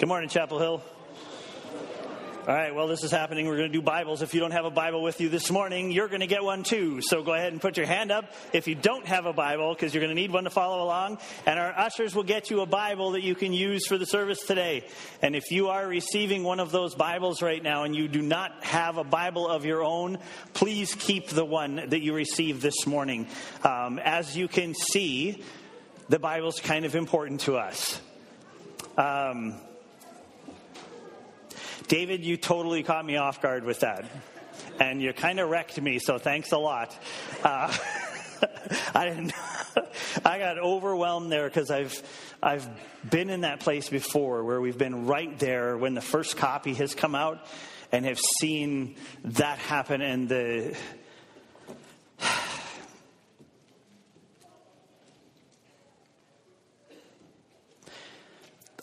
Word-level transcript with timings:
Good 0.00 0.08
morning, 0.08 0.30
Chapel 0.30 0.58
Hill. 0.58 0.82
All 2.48 2.54
right, 2.54 2.74
well, 2.74 2.86
this 2.86 3.04
is 3.04 3.10
happening. 3.10 3.46
We're 3.46 3.58
going 3.58 3.70
to 3.70 3.78
do 3.78 3.82
Bibles. 3.82 4.22
If 4.22 4.32
you 4.32 4.40
don't 4.40 4.52
have 4.52 4.64
a 4.64 4.70
Bible 4.70 5.02
with 5.02 5.20
you 5.20 5.28
this 5.28 5.50
morning, 5.50 5.90
you're 5.90 6.08
going 6.08 6.22
to 6.22 6.26
get 6.26 6.42
one 6.42 6.62
too. 6.62 7.02
So 7.02 7.22
go 7.22 7.34
ahead 7.34 7.52
and 7.52 7.60
put 7.60 7.76
your 7.76 7.84
hand 7.84 8.10
up 8.10 8.32
if 8.54 8.66
you 8.66 8.74
don't 8.74 9.04
have 9.04 9.26
a 9.26 9.34
Bible, 9.34 9.74
because 9.74 9.92
you're 9.92 10.00
going 10.00 10.16
to 10.16 10.18
need 10.18 10.30
one 10.30 10.44
to 10.44 10.50
follow 10.50 10.82
along. 10.82 11.18
And 11.44 11.58
our 11.60 11.78
ushers 11.78 12.14
will 12.14 12.22
get 12.22 12.48
you 12.48 12.62
a 12.62 12.66
Bible 12.66 13.10
that 13.10 13.22
you 13.22 13.34
can 13.34 13.52
use 13.52 13.86
for 13.86 13.98
the 13.98 14.06
service 14.06 14.40
today. 14.46 14.86
And 15.20 15.36
if 15.36 15.50
you 15.50 15.68
are 15.68 15.86
receiving 15.86 16.44
one 16.44 16.60
of 16.60 16.72
those 16.72 16.94
Bibles 16.94 17.42
right 17.42 17.62
now 17.62 17.84
and 17.84 17.94
you 17.94 18.08
do 18.08 18.22
not 18.22 18.64
have 18.64 18.96
a 18.96 19.04
Bible 19.04 19.46
of 19.46 19.66
your 19.66 19.84
own, 19.84 20.16
please 20.54 20.94
keep 20.94 21.28
the 21.28 21.44
one 21.44 21.76
that 21.90 22.00
you 22.00 22.14
received 22.14 22.62
this 22.62 22.86
morning. 22.86 23.26
Um, 23.64 23.98
as 23.98 24.34
you 24.34 24.48
can 24.48 24.72
see, 24.72 25.44
the 26.08 26.18
Bible's 26.18 26.58
kind 26.58 26.86
of 26.86 26.94
important 26.94 27.40
to 27.42 27.58
us. 27.58 28.00
Um, 28.96 29.56
David, 31.88 32.24
you 32.24 32.36
totally 32.36 32.82
caught 32.82 33.04
me 33.04 33.16
off 33.16 33.40
guard 33.42 33.64
with 33.64 33.80
that. 33.80 34.04
And 34.78 35.02
you 35.02 35.12
kind 35.12 35.40
of 35.40 35.50
wrecked 35.50 35.80
me, 35.80 35.98
so 35.98 36.18
thanks 36.18 36.52
a 36.52 36.58
lot. 36.58 36.96
Uh, 37.42 37.76
I 38.94 39.08
didn't. 39.08 39.32
I 40.24 40.38
got 40.38 40.58
overwhelmed 40.58 41.30
there 41.30 41.48
because 41.48 41.70
I've 41.70 42.02
I've 42.42 42.68
been 43.08 43.30
in 43.30 43.42
that 43.42 43.60
place 43.60 43.88
before 43.88 44.42
where 44.44 44.60
we've 44.60 44.78
been 44.78 45.06
right 45.06 45.38
there 45.38 45.76
when 45.76 45.94
the 45.94 46.00
first 46.00 46.36
copy 46.36 46.74
has 46.74 46.94
come 46.94 47.14
out 47.14 47.46
and 47.92 48.04
have 48.06 48.18
seen 48.18 48.96
that 49.24 49.58
happen 49.58 50.00
and 50.00 50.28
the 50.28 50.76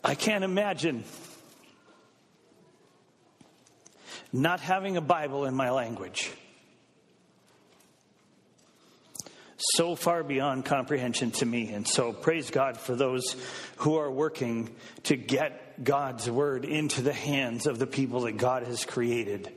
I 0.03 0.15
can't 0.15 0.43
imagine 0.43 1.03
not 4.37 4.59
having 4.59 4.97
a 4.97 5.01
Bible 5.01 5.45
in 5.45 5.55
my 5.55 5.71
language. 5.71 6.31
So 9.57 9.95
far 9.95 10.23
beyond 10.23 10.65
comprehension 10.65 11.31
to 11.31 11.45
me. 11.45 11.69
And 11.69 11.87
so, 11.87 12.13
praise 12.13 12.51
God 12.51 12.77
for 12.77 12.95
those 12.95 13.35
who 13.77 13.97
are 13.97 14.11
working 14.11 14.69
to 15.03 15.15
get 15.15 15.83
God's 15.83 16.29
word 16.29 16.63
into 16.63 17.01
the 17.01 17.13
hands 17.13 17.65
of 17.65 17.79
the 17.79 17.87
people 17.87 18.21
that 18.21 18.33
God 18.33 18.63
has 18.63 18.85
created. 18.85 19.51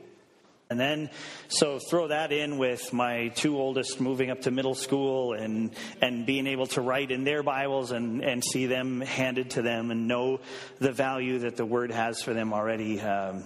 And 0.71 0.79
then, 0.79 1.09
so 1.49 1.77
throw 1.77 2.07
that 2.07 2.31
in 2.31 2.57
with 2.57 2.93
my 2.93 3.27
two 3.27 3.57
oldest 3.57 3.99
moving 3.99 4.31
up 4.31 4.41
to 4.43 4.51
middle 4.51 4.73
school 4.73 5.33
and, 5.33 5.71
and 6.01 6.25
being 6.25 6.47
able 6.47 6.65
to 6.67 6.81
write 6.81 7.11
in 7.11 7.23
their 7.23 7.43
Bibles 7.43 7.91
and, 7.91 8.23
and 8.23 8.43
see 8.43 8.65
them 8.67 9.01
handed 9.01 9.51
to 9.51 9.61
them 9.61 9.91
and 9.91 10.07
know 10.07 10.39
the 10.79 10.93
value 10.93 11.39
that 11.39 11.57
the 11.57 11.65
Word 11.65 11.91
has 11.91 12.21
for 12.23 12.33
them 12.33 12.53
already. 12.53 13.01
Um, 13.01 13.43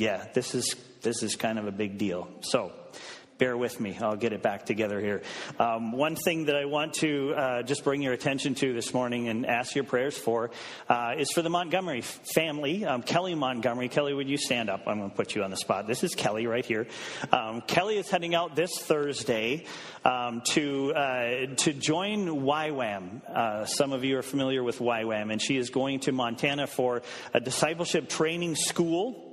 yeah, 0.00 0.24
this 0.32 0.54
is 0.54 0.74
this 1.02 1.22
is 1.22 1.36
kind 1.36 1.58
of 1.58 1.66
a 1.66 1.72
big 1.72 1.98
deal. 1.98 2.26
So 2.40 2.72
bear 3.36 3.56
with 3.56 3.80
me. 3.80 3.96
I'll 4.00 4.16
get 4.16 4.32
it 4.32 4.42
back 4.42 4.66
together 4.66 5.00
here. 5.00 5.22
Um, 5.58 5.92
one 5.92 6.16
thing 6.16 6.46
that 6.46 6.56
I 6.56 6.64
want 6.64 6.94
to 6.94 7.34
uh, 7.34 7.62
just 7.62 7.84
bring 7.84 8.00
your 8.00 8.12
attention 8.14 8.54
to 8.56 8.72
this 8.72 8.92
morning 8.94 9.28
and 9.28 9.46
ask 9.46 9.74
your 9.74 9.84
prayers 9.84 10.16
for 10.16 10.50
uh, 10.88 11.14
is 11.18 11.30
for 11.32 11.42
the 11.42 11.50
Montgomery 11.50 12.00
family. 12.00 12.84
Um, 12.84 13.02
Kelly 13.02 13.34
Montgomery. 13.34 13.88
Kelly, 13.88 14.14
would 14.14 14.28
you 14.28 14.38
stand 14.38 14.70
up? 14.70 14.82
I'm 14.86 14.98
going 14.98 15.10
to 15.10 15.16
put 15.16 15.34
you 15.34 15.42
on 15.42 15.50
the 15.50 15.56
spot. 15.56 15.86
This 15.86 16.02
is 16.02 16.14
Kelly 16.14 16.46
right 16.46 16.64
here. 16.64 16.86
Um, 17.30 17.60
Kelly 17.62 17.98
is 17.98 18.08
heading 18.10 18.34
out 18.34 18.56
this 18.56 18.78
Thursday 18.78 19.66
um, 20.04 20.42
to 20.52 20.94
uh, 20.94 21.46
to 21.56 21.72
join 21.74 22.26
YWAM. 22.26 23.24
Uh, 23.26 23.64
some 23.66 23.92
of 23.92 24.04
you 24.04 24.18
are 24.18 24.22
familiar 24.22 24.62
with 24.62 24.78
YWAM, 24.78 25.30
and 25.30 25.42
she 25.42 25.58
is 25.58 25.68
going 25.68 26.00
to 26.00 26.12
Montana 26.12 26.66
for 26.66 27.02
a 27.34 27.40
discipleship 27.40 28.08
training 28.08 28.54
school. 28.54 29.29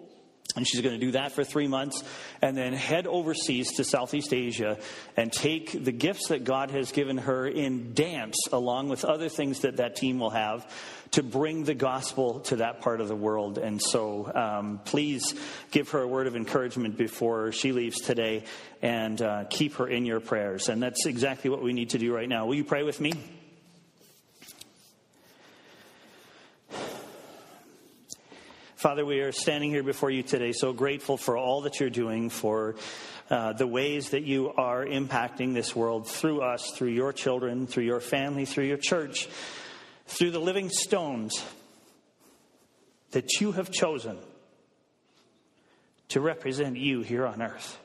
And 0.58 0.68
she's 0.68 0.82
going 0.82 1.00
to 1.00 1.06
do 1.06 1.12
that 1.12 1.34
for 1.34 1.44
three 1.44 1.68
months 1.68 2.04
and 2.42 2.58
then 2.58 2.74
head 2.74 3.06
overseas 3.06 3.74
to 3.74 3.84
Southeast 3.84 4.34
Asia 4.34 4.80
and 5.16 5.32
take 5.32 5.84
the 5.84 5.92
gifts 5.92 6.30
that 6.30 6.44
God 6.44 6.72
has 6.72 6.92
given 6.92 7.20
her 7.20 7.48
in 7.48 7.94
dance, 7.94 8.36
along 8.52 8.90
with 8.90 9.06
other 9.06 9.30
things 9.30 9.60
that 9.60 9.78
that 9.78 9.96
team 9.96 10.20
will 10.20 10.32
have, 10.32 10.68
to 11.12 11.22
bring 11.22 11.64
the 11.64 11.76
gospel 11.76 12.40
to 12.42 12.58
that 12.58 12.82
part 12.82 13.02
of 13.02 13.08
the 13.08 13.16
world. 13.16 13.60
And 13.60 13.80
so 13.82 14.32
um, 14.34 14.82
please 14.84 15.36
give 15.70 15.92
her 15.92 16.02
a 16.02 16.08
word 16.08 16.26
of 16.26 16.36
encouragement 16.36 16.98
before 16.98 17.52
she 17.52 17.72
leaves 17.72 18.02
today 18.02 18.44
and 18.82 19.22
uh, 19.22 19.46
keep 19.50 19.76
her 19.76 19.88
in 19.88 20.06
your 20.06 20.20
prayers. 20.20 20.70
And 20.70 20.82
that's 20.82 21.06
exactly 21.06 21.52
what 21.52 21.62
we 21.62 21.72
need 21.72 21.92
to 21.92 22.00
do 22.00 22.14
right 22.14 22.28
now. 22.28 22.48
Will 22.48 22.56
you 22.56 22.66
pray 22.66 22.82
with 22.82 23.00
me? 23.00 23.14
Father, 28.78 29.04
we 29.04 29.22
are 29.22 29.32
standing 29.32 29.72
here 29.72 29.82
before 29.82 30.12
you 30.12 30.22
today, 30.22 30.52
so 30.52 30.72
grateful 30.72 31.18
for 31.18 31.36
all 31.36 31.62
that 31.62 31.80
you're 31.80 31.90
doing, 31.90 32.30
for 32.30 32.76
uh, 33.28 33.54
the 33.54 33.66
ways 33.66 34.12
that 34.12 34.22
you 34.22 34.54
are 34.56 34.86
impacting 34.86 35.56
this 35.56 35.76
world 35.76 36.08
through 36.08 36.42
us, 36.42 36.70
through 36.76 36.90
your 36.90 37.12
children, 37.12 37.66
through 37.66 37.86
your 37.86 38.00
family, 38.00 38.46
through 38.46 38.66
your 38.66 38.78
church, 38.78 39.28
through 40.06 40.30
the 40.30 40.40
living 40.40 40.70
stones 40.70 41.44
that 43.14 43.42
you 43.42 43.52
have 43.54 43.72
chosen 43.72 44.16
to 46.10 46.22
represent 46.22 46.78
you 46.78 47.02
here 47.02 47.26
on 47.26 47.42
earth. 47.42 47.80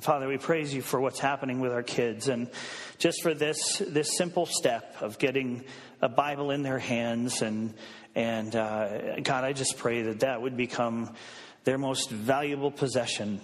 Father, 0.00 0.28
we 0.28 0.36
praise 0.36 0.74
you 0.74 0.82
for 0.82 1.00
what's 1.00 1.18
happening 1.18 1.60
with 1.60 1.72
our 1.72 1.82
kids 1.82 2.28
and 2.28 2.50
just 2.98 3.22
for 3.22 3.32
this, 3.32 3.78
this 3.78 4.16
simple 4.16 4.46
step 4.46 4.96
of 5.00 5.18
getting 5.18 5.64
a 6.02 6.08
Bible 6.08 6.50
in 6.50 6.62
their 6.62 6.78
hands 6.78 7.42
and 7.42 7.74
and 8.18 8.56
uh, 8.56 9.20
God, 9.20 9.44
I 9.44 9.52
just 9.52 9.78
pray 9.78 10.02
that 10.02 10.20
that 10.20 10.42
would 10.42 10.56
become 10.56 11.14
their 11.62 11.78
most 11.78 12.10
valuable 12.10 12.72
possession. 12.72 13.40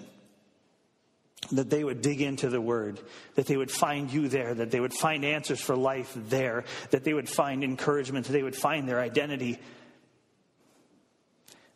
That 1.53 1.70
they 1.70 1.84
would 1.84 2.00
dig 2.00 2.22
into 2.22 2.48
the 2.48 2.60
Word, 2.60 2.98
that 3.34 3.47
they 3.47 3.56
would 3.56 3.70
find 3.70 4.10
you 4.10 4.28
there, 4.28 4.53
that 4.53 4.72
they 4.72 4.81
would 4.81 4.94
find 4.94 5.25
answers 5.25 5.60
for 5.60 5.76
life 5.76 6.12
there, 6.16 6.65
that 6.91 7.04
they 7.04 7.12
would 7.12 7.28
find 7.28 7.62
encouragement, 7.62 8.26
that 8.26 8.32
they 8.32 8.42
would 8.42 8.56
find 8.56 8.88
their 8.88 8.98
identity, 8.98 9.60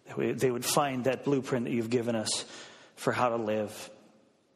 that 0.06 0.38
they 0.40 0.50
would 0.50 0.64
find 0.64 1.04
that 1.04 1.24
blueprint 1.24 1.66
that 1.66 1.72
you've 1.72 1.90
given 1.90 2.16
us 2.16 2.46
for 2.96 3.12
how 3.12 3.28
to 3.28 3.36
live. 3.36 3.90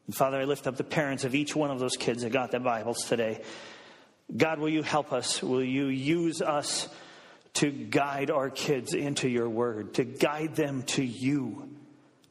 And 0.05 0.15
Father, 0.15 0.37
I 0.37 0.43
lift 0.43 0.67
up 0.67 0.77
the 0.77 0.83
parents 0.83 1.23
of 1.23 1.35
each 1.35 1.55
one 1.55 1.71
of 1.71 1.79
those 1.79 1.97
kids 1.97 2.23
that 2.23 2.31
got 2.31 2.51
their 2.51 2.59
Bibles 2.59 3.05
today. 3.05 3.41
God, 4.35 4.59
will 4.59 4.69
you 4.69 4.83
help 4.83 5.13
us? 5.13 5.41
Will 5.41 5.63
you 5.63 5.85
use 5.87 6.41
us? 6.41 6.89
to 7.55 7.69
guide 7.71 8.31
our 8.31 8.49
kids 8.49 8.93
into 8.93 9.29
your 9.29 9.47
word, 9.47 9.93
to 9.95 10.03
guide 10.03 10.55
them 10.55 10.83
to 10.83 11.03
you, 11.03 11.69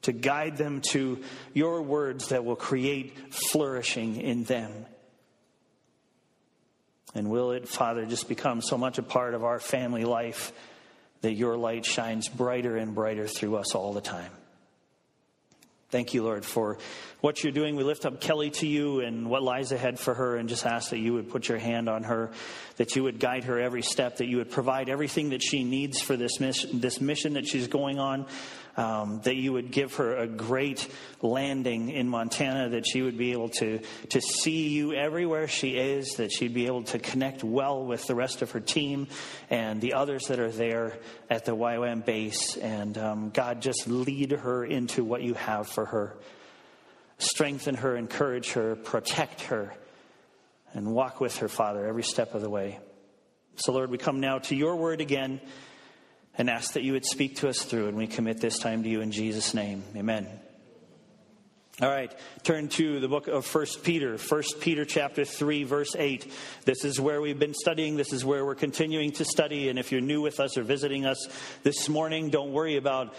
to 0.03 0.13
guide 0.13 0.57
them 0.57 0.81
to 0.81 1.23
your 1.55 1.83
words 1.83 2.29
that 2.29 2.45
will 2.45 2.57
create 2.57 3.33
flourishing 3.33 4.21
in 4.21 4.45
them. 4.45 4.87
And 7.15 7.31
will 7.31 7.53
it, 7.53 7.69
Father, 7.69 8.05
just 8.05 8.29
become 8.29 8.63
so 8.63 8.77
much 8.77 8.99
a 8.99 9.03
part 9.03 9.35
of 9.35 9.45
our 9.45 9.61
family 9.61 10.05
life 10.05 10.53
that 11.21 11.35
your 11.35 11.57
light 11.57 11.85
shines 11.85 12.29
brighter 12.29 12.77
and 12.77 12.95
brighter 12.95 13.29
through 13.29 13.57
us 13.57 13.75
all 13.75 13.93
the 13.93 14.01
time? 14.01 14.31
Thank 15.93 16.15
you, 16.15 16.23
Lord, 16.23 16.47
for 16.47 16.79
what 17.21 17.45
you're 17.45 17.53
doing. 17.53 17.77
We 17.77 17.85
lift 17.85 18.07
up 18.07 18.19
Kelly 18.19 18.49
to 18.53 18.67
you 18.67 19.01
and 19.01 19.29
what 19.29 19.43
lies 19.43 19.73
ahead 19.73 20.01
for 20.01 20.15
her, 20.15 20.37
and 20.37 20.49
just 20.49 20.65
ask 20.65 20.89
that 20.89 20.99
you 20.99 21.13
would 21.13 21.29
put 21.29 21.51
your 21.51 21.59
hand 21.59 21.87
on 21.87 22.05
her, 22.05 22.31
that 22.79 22.97
you 22.97 23.03
would 23.03 23.21
guide 23.21 23.45
her 23.45 23.61
every 23.61 23.83
step, 23.83 24.17
that 24.17 24.27
you 24.27 24.39
would 24.39 24.51
provide 24.51 24.89
everything 24.89 25.29
that 25.29 25.43
she 25.43 25.65
needs 25.65 26.01
for 26.01 26.17
this 26.17 26.39
this 26.73 26.99
mission 27.03 27.35
that 27.35 27.47
she's 27.47 27.69
going 27.69 27.99
on 27.99 28.25
um, 28.77 29.21
that 29.25 29.37
you 29.37 29.53
would 29.53 29.71
give 29.71 29.97
her 29.97 30.17
a 30.17 30.27
great 30.27 30.89
landing 31.21 31.91
in 31.91 32.09
Montana, 32.09 32.71
that 32.71 32.87
she 32.87 33.03
would 33.03 33.19
be 33.19 33.33
able 33.33 33.51
to, 33.51 33.81
to 34.11 34.21
see 34.21 34.69
you 34.69 34.95
everywhere 34.95 35.49
she 35.49 35.77
is, 35.77 36.15
that 36.17 36.33
she'd 36.33 36.55
be 36.55 36.67
able 36.67 36.85
to 36.85 36.99
connect 36.99 37.45
well 37.45 37.85
with 37.85 38.07
the 38.07 38.15
rest 38.15 38.43
of 38.43 38.51
her 38.53 38.61
team 38.61 39.09
and 39.51 39.81
the 39.81 39.95
others 39.95 40.25
that 40.29 40.39
are 40.39 40.51
there 40.51 40.99
at 41.29 41.45
the 41.45 41.55
YWAM 41.55 42.05
base. 42.05 42.57
And 42.57 42.97
um, 42.97 43.31
God, 43.31 43.61
just 43.61 43.87
lead 43.87 44.33
her 44.33 44.65
into 44.65 45.05
what 45.05 45.23
you 45.23 45.35
have 45.35 45.69
for 45.69 45.85
her. 45.87 46.17
Strengthen 47.19 47.77
her, 47.77 47.97
encourage 47.97 48.53
her, 48.53 48.75
protect 48.75 49.43
her, 49.43 49.75
and 50.75 50.93
walk 50.93 51.21
with 51.21 51.37
her, 51.39 51.49
Father, 51.49 51.87
every 51.87 52.03
step 52.03 52.35
of 52.35 52.41
the 52.41 52.51
way. 52.51 52.81
So, 53.57 53.73
Lord, 53.73 53.91
we 53.91 53.99
come 53.99 54.21
now 54.21 54.39
to 54.39 54.57
your 54.57 54.77
word 54.77 55.03
again 55.03 55.41
and 56.39 56.49
ask 56.49 56.75
that 56.75 56.83
you 56.83 56.93
would 56.93 57.05
speak 57.05 57.37
to 57.37 57.49
us 57.49 57.63
through. 57.63 57.89
And 57.89 57.97
we 57.97 58.07
commit 58.07 58.41
this 58.41 58.59
time 58.59 58.83
to 58.83 58.89
you 58.89 59.01
in 59.01 59.13
Jesus' 59.13 59.55
name. 59.55 59.83
Amen. 59.97 60.27
All 61.81 61.89
right, 61.89 62.15
turn 62.43 62.69
to 62.69 63.01
the 63.01 63.09
book 63.09 63.29
of 63.29 63.47
First 63.47 63.83
Peter, 63.83 64.19
First 64.19 64.61
Peter 64.61 64.85
chapter 64.85 65.25
3, 65.25 65.65
verse 65.65 65.97
8. 65.97 66.31
This 66.67 66.85
is 66.85 67.01
where 67.01 67.23
we've 67.23 67.39
been 67.39 67.55
studying. 67.55 67.97
This 67.97 68.13
is 68.13 68.27
where 68.27 68.45
we're 68.45 68.55
continuing 68.55 69.13
to 69.13 69.25
study. 69.25 69.71
And 69.71 69.79
if 69.79 69.91
you're 69.91 70.03
new 70.03 70.21
with 70.21 70.39
us 70.39 70.59
or 70.59 70.65
visiting 70.65 71.07
us 71.07 71.27
this 71.63 71.89
morning, 71.89 72.29
don't 72.29 72.53
worry 72.53 72.77
about 72.77 73.15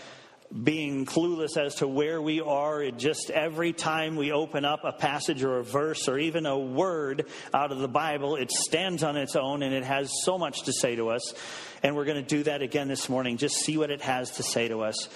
being 0.51 1.05
clueless 1.05 1.57
as 1.57 1.75
to 1.75 1.87
where 1.87 2.21
we 2.21 2.41
are. 2.41 2.81
It 2.81 2.97
just 2.97 3.29
every 3.29 3.73
time 3.73 4.15
we 4.15 4.31
open 4.31 4.65
up 4.65 4.81
a 4.83 4.91
passage 4.91 5.43
or 5.43 5.57
a 5.57 5.63
verse 5.63 6.07
or 6.07 6.17
even 6.17 6.45
a 6.45 6.57
word 6.57 7.27
out 7.53 7.71
of 7.71 7.79
the 7.79 7.87
Bible, 7.87 8.35
it 8.35 8.51
stands 8.51 9.03
on 9.03 9.17
its 9.17 9.35
own 9.35 9.63
and 9.63 9.73
it 9.73 9.83
has 9.83 10.11
so 10.23 10.37
much 10.37 10.63
to 10.63 10.73
say 10.73 10.95
to 10.95 11.09
us. 11.09 11.33
And 11.81 11.95
we're 11.95 12.05
going 12.05 12.23
to 12.23 12.27
do 12.27 12.43
that 12.43 12.61
again 12.61 12.87
this 12.87 13.09
morning. 13.09 13.37
Just 13.37 13.55
see 13.55 13.77
what 13.77 13.89
it 13.89 14.01
has 14.01 14.31
to 14.31 14.43
say 14.43 14.67
to 14.67 14.81
us. 14.81 15.09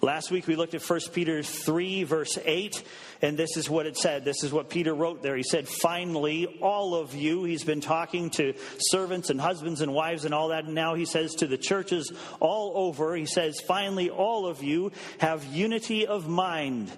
Last 0.00 0.30
week 0.30 0.46
we 0.46 0.54
looked 0.54 0.74
at 0.74 0.88
1 0.88 1.00
Peter 1.12 1.42
3, 1.42 2.04
verse 2.04 2.38
8, 2.44 2.84
and 3.20 3.36
this 3.36 3.56
is 3.56 3.68
what 3.68 3.84
it 3.84 3.96
said. 3.96 4.24
This 4.24 4.44
is 4.44 4.52
what 4.52 4.70
Peter 4.70 4.94
wrote 4.94 5.24
there. 5.24 5.36
He 5.36 5.42
said, 5.42 5.66
Finally, 5.66 6.46
all 6.62 6.94
of 6.94 7.16
you, 7.16 7.42
he's 7.42 7.64
been 7.64 7.80
talking 7.80 8.30
to 8.30 8.54
servants 8.78 9.28
and 9.28 9.40
husbands 9.40 9.80
and 9.80 9.92
wives 9.92 10.24
and 10.24 10.32
all 10.32 10.48
that, 10.48 10.66
and 10.66 10.74
now 10.74 10.94
he 10.94 11.04
says 11.04 11.34
to 11.36 11.48
the 11.48 11.58
churches 11.58 12.12
all 12.38 12.74
over, 12.76 13.16
he 13.16 13.26
says, 13.26 13.60
Finally, 13.60 14.08
all 14.08 14.46
of 14.46 14.62
you 14.62 14.92
have 15.18 15.44
unity 15.44 16.06
of 16.06 16.28
mind. 16.28 16.92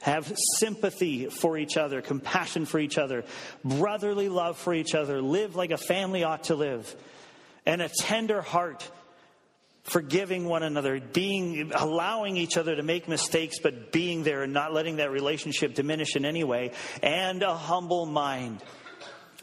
Have 0.00 0.30
sympathy 0.58 1.26
for 1.26 1.56
each 1.56 1.76
other, 1.78 2.02
compassion 2.02 2.66
for 2.66 2.78
each 2.78 2.98
other, 2.98 3.24
brotherly 3.64 4.28
love 4.28 4.58
for 4.58 4.74
each 4.74 4.94
other, 4.94 5.22
live 5.22 5.54
like 5.56 5.70
a 5.70 5.78
family 5.78 6.24
ought 6.24 6.44
to 6.44 6.56
live, 6.56 6.94
and 7.64 7.80
a 7.80 7.88
tender 7.88 8.42
heart 8.42 8.86
forgiving 9.84 10.46
one 10.46 10.62
another, 10.62 10.98
being 10.98 11.70
allowing 11.74 12.36
each 12.36 12.56
other 12.56 12.74
to 12.74 12.82
make 12.82 13.06
mistakes, 13.06 13.58
but 13.58 13.92
being 13.92 14.24
there 14.24 14.42
and 14.42 14.52
not 14.52 14.72
letting 14.72 14.96
that 14.96 15.10
relationship 15.10 15.74
diminish 15.74 16.16
in 16.16 16.24
any 16.24 16.42
way, 16.42 16.72
and 17.02 17.42
a 17.42 17.54
humble 17.54 18.06
mind. 18.06 18.62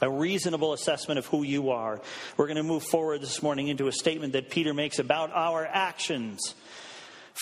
A 0.03 0.09
reasonable 0.09 0.73
assessment 0.73 1.19
of 1.19 1.27
who 1.27 1.43
you 1.43 1.69
are. 1.69 2.01
We're 2.35 2.47
going 2.47 2.57
to 2.57 2.63
move 2.63 2.81
forward 2.81 3.21
this 3.21 3.43
morning 3.43 3.67
into 3.67 3.87
a 3.87 3.91
statement 3.91 4.33
that 4.33 4.49
Peter 4.49 4.73
makes 4.73 4.97
about 4.97 5.31
our 5.31 5.63
actions. 5.63 6.55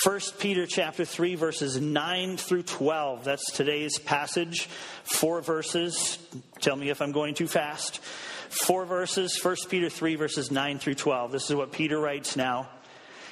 1 0.04 0.20
Peter 0.40 0.66
chapter 0.66 1.06
3 1.06 1.36
verses 1.36 1.80
9 1.80 2.36
through 2.36 2.64
12. 2.64 3.24
That's 3.24 3.50
today's 3.54 3.98
passage. 3.98 4.68
Four 5.04 5.42
verses. 5.42 6.20
Tell 6.60 6.76
me 6.76 6.90
if 6.90 7.02
I'm 7.02 7.14
going 7.14 7.34
too 7.34 7.48
fast. 7.48 8.02
Four 8.50 8.86
verses. 8.86 9.42
1 9.42 9.56
Peter 9.70 9.90
3 9.90 10.16
verses 10.16 10.52
9 10.52 10.80
through 10.80 10.96
12. 10.96 11.32
This 11.32 11.50
is 11.50 11.56
what 11.56 11.72
Peter 11.72 11.98
writes 11.98 12.36
now. 12.36 12.68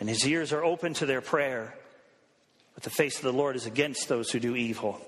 and 0.00 0.08
his 0.08 0.26
ears 0.26 0.52
are 0.52 0.64
open 0.64 0.94
to 0.94 1.06
their 1.06 1.20
prayer, 1.20 1.74
but 2.74 2.82
the 2.82 2.90
face 2.90 3.18
of 3.18 3.22
the 3.22 3.32
Lord 3.32 3.54
is 3.54 3.66
against 3.66 4.08
those 4.08 4.30
who 4.30 4.40
do 4.40 4.56
evil. 4.56 5.00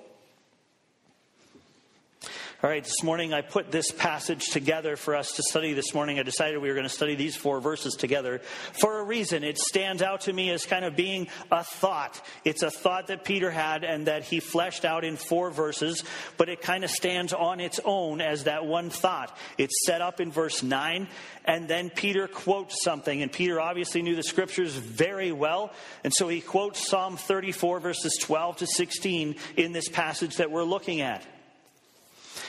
All 2.65 2.71
right, 2.71 2.85
this 2.85 3.03
morning 3.03 3.35
I 3.35 3.41
put 3.41 3.73
this 3.73 3.91
passage 3.91 4.51
together 4.51 4.95
for 4.95 5.17
us 5.17 5.33
to 5.33 5.43
study 5.43 5.73
this 5.73 5.93
morning. 5.95 6.21
I 6.21 6.23
decided 6.23 6.59
we 6.59 6.69
were 6.69 6.77
going 6.77 6.87
to 6.87 6.95
study 6.95 7.17
these 7.17 7.35
four 7.35 7.61
verses 7.61 7.95
together 7.95 8.39
for 8.39 9.01
a 9.01 9.03
reason. 9.03 9.43
It 9.43 9.59
stands 9.59 10.01
out 10.01 10.21
to 10.23 10.33
me 10.33 10.49
as 10.53 10.65
kind 10.65 10.85
of 10.85 10.95
being 10.95 11.27
a 11.51 11.65
thought. 11.65 12.25
It's 12.45 12.63
a 12.63 12.71
thought 12.71 13.09
that 13.09 13.25
Peter 13.25 13.51
had 13.51 13.83
and 13.83 14.07
that 14.07 14.23
he 14.23 14.39
fleshed 14.39 14.85
out 14.85 15.03
in 15.03 15.17
four 15.17 15.51
verses, 15.51 16.05
but 16.37 16.49
it 16.49 16.63
kind 16.63 16.85
of 16.85 16.91
stands 16.91 17.33
on 17.33 17.59
its 17.59 17.81
own 17.85 18.21
as 18.21 18.45
that 18.45 18.65
one 18.65 18.91
thought. 18.91 19.37
It's 19.59 19.85
set 19.85 20.01
up 20.01 20.21
in 20.21 20.31
verse 20.31 20.63
9, 20.63 21.09
and 21.45 21.67
then 21.67 21.91
Peter 21.91 22.29
quotes 22.29 22.81
something. 22.85 23.23
And 23.23 23.33
Peter 23.33 23.61
obviously 23.61 24.03
knew 24.03 24.15
the 24.15 24.23
scriptures 24.23 24.77
very 24.77 25.33
well, 25.33 25.73
and 26.05 26.15
so 26.15 26.29
he 26.29 26.41
quotes 26.41 26.89
Psalm 26.89 27.17
34, 27.17 27.81
verses 27.81 28.17
12 28.23 28.59
to 28.59 28.67
16 28.69 29.35
in 29.57 29.73
this 29.73 29.89
passage 29.89 30.37
that 30.37 30.53
we're 30.53 30.63
looking 30.63 31.01
at. 31.01 31.27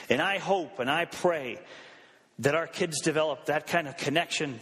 And 0.08 0.20
I 0.20 0.38
hope 0.38 0.78
and 0.78 0.90
I 0.90 1.04
pray 1.04 1.58
that 2.40 2.54
our 2.54 2.66
kids 2.66 3.00
develop 3.00 3.46
that 3.46 3.66
kind 3.66 3.88
of 3.88 3.96
connection 3.96 4.60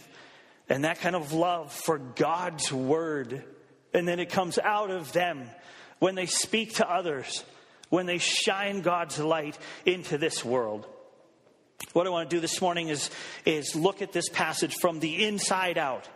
and 0.69 0.83
that 0.85 0.99
kind 0.99 1.15
of 1.15 1.33
love 1.33 1.71
for 1.71 1.97
God's 1.97 2.71
word. 2.71 3.43
And 3.93 4.07
then 4.07 4.19
it 4.19 4.29
comes 4.29 4.57
out 4.57 4.91
of 4.91 5.11
them 5.11 5.49
when 5.99 6.15
they 6.15 6.25
speak 6.25 6.75
to 6.75 6.89
others, 6.89 7.43
when 7.89 8.05
they 8.05 8.17
shine 8.17 8.81
God's 8.81 9.19
light 9.19 9.57
into 9.85 10.17
this 10.17 10.43
world. 10.43 10.87
What 11.91 12.07
I 12.07 12.09
want 12.09 12.29
to 12.29 12.35
do 12.35 12.39
this 12.39 12.61
morning 12.61 12.87
is, 12.87 13.09
is 13.45 13.75
look 13.75 14.01
at 14.01 14.13
this 14.13 14.29
passage 14.29 14.73
from 14.79 14.99
the 14.99 15.25
inside 15.25 15.77
out 15.77 16.07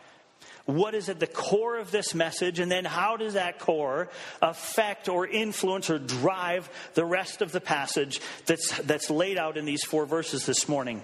what 0.68 0.94
is 0.94 1.10
at 1.10 1.20
the 1.20 1.28
core 1.28 1.78
of 1.78 1.92
this 1.92 2.14
message, 2.14 2.60
and 2.60 2.70
then 2.70 2.86
how 2.86 3.18
does 3.18 3.34
that 3.34 3.58
core 3.58 4.10
affect 4.42 5.10
or 5.10 5.26
influence 5.26 5.90
or 5.90 5.98
drive 5.98 6.70
the 6.94 7.06
rest 7.06 7.42
of 7.42 7.52
the 7.52 7.62
passage 7.62 8.22
that's, 8.46 8.78
that's 8.80 9.10
laid 9.10 9.38
out 9.38 9.58
in 9.58 9.66
these 9.66 9.84
four 9.84 10.06
verses 10.06 10.46
this 10.46 10.68
morning. 10.68 11.02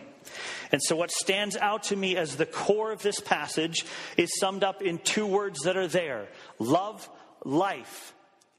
And 0.71 0.81
so, 0.81 0.95
what 0.95 1.11
stands 1.11 1.55
out 1.55 1.83
to 1.83 1.95
me 1.95 2.17
as 2.17 2.35
the 2.35 2.45
core 2.45 2.91
of 2.91 3.01
this 3.01 3.19
passage 3.19 3.85
is 4.17 4.37
summed 4.39 4.63
up 4.63 4.81
in 4.81 4.97
two 4.97 5.27
words 5.27 5.61
that 5.61 5.77
are 5.77 5.87
there 5.87 6.27
love, 6.59 7.09
life. 7.43 8.13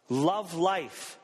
Love, 0.08 0.54
life. 0.54 1.18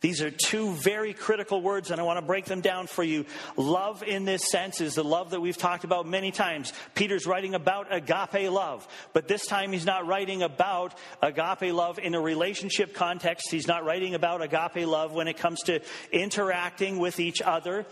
These 0.00 0.22
are 0.22 0.30
two 0.30 0.72
very 0.72 1.12
critical 1.12 1.60
words, 1.60 1.90
and 1.90 2.00
I 2.00 2.04
want 2.04 2.18
to 2.18 2.24
break 2.24 2.46
them 2.46 2.62
down 2.62 2.86
for 2.86 3.04
you. 3.04 3.26
Love, 3.56 4.02
in 4.02 4.24
this 4.24 4.50
sense, 4.50 4.80
is 4.80 4.94
the 4.94 5.04
love 5.04 5.30
that 5.30 5.40
we've 5.40 5.58
talked 5.58 5.84
about 5.84 6.06
many 6.06 6.30
times. 6.30 6.72
Peter's 6.94 7.26
writing 7.26 7.54
about 7.54 7.94
agape 7.94 8.50
love, 8.50 8.88
but 9.12 9.28
this 9.28 9.44
time 9.46 9.72
he's 9.72 9.84
not 9.84 10.06
writing 10.06 10.42
about 10.42 10.98
agape 11.20 11.74
love 11.74 11.98
in 11.98 12.14
a 12.14 12.20
relationship 12.20 12.94
context. 12.94 13.50
He's 13.50 13.68
not 13.68 13.84
writing 13.84 14.14
about 14.14 14.40
agape 14.40 14.86
love 14.86 15.12
when 15.12 15.28
it 15.28 15.36
comes 15.36 15.60
to 15.64 15.80
interacting 16.10 16.98
with 16.98 17.20
each 17.20 17.42
other. 17.42 17.84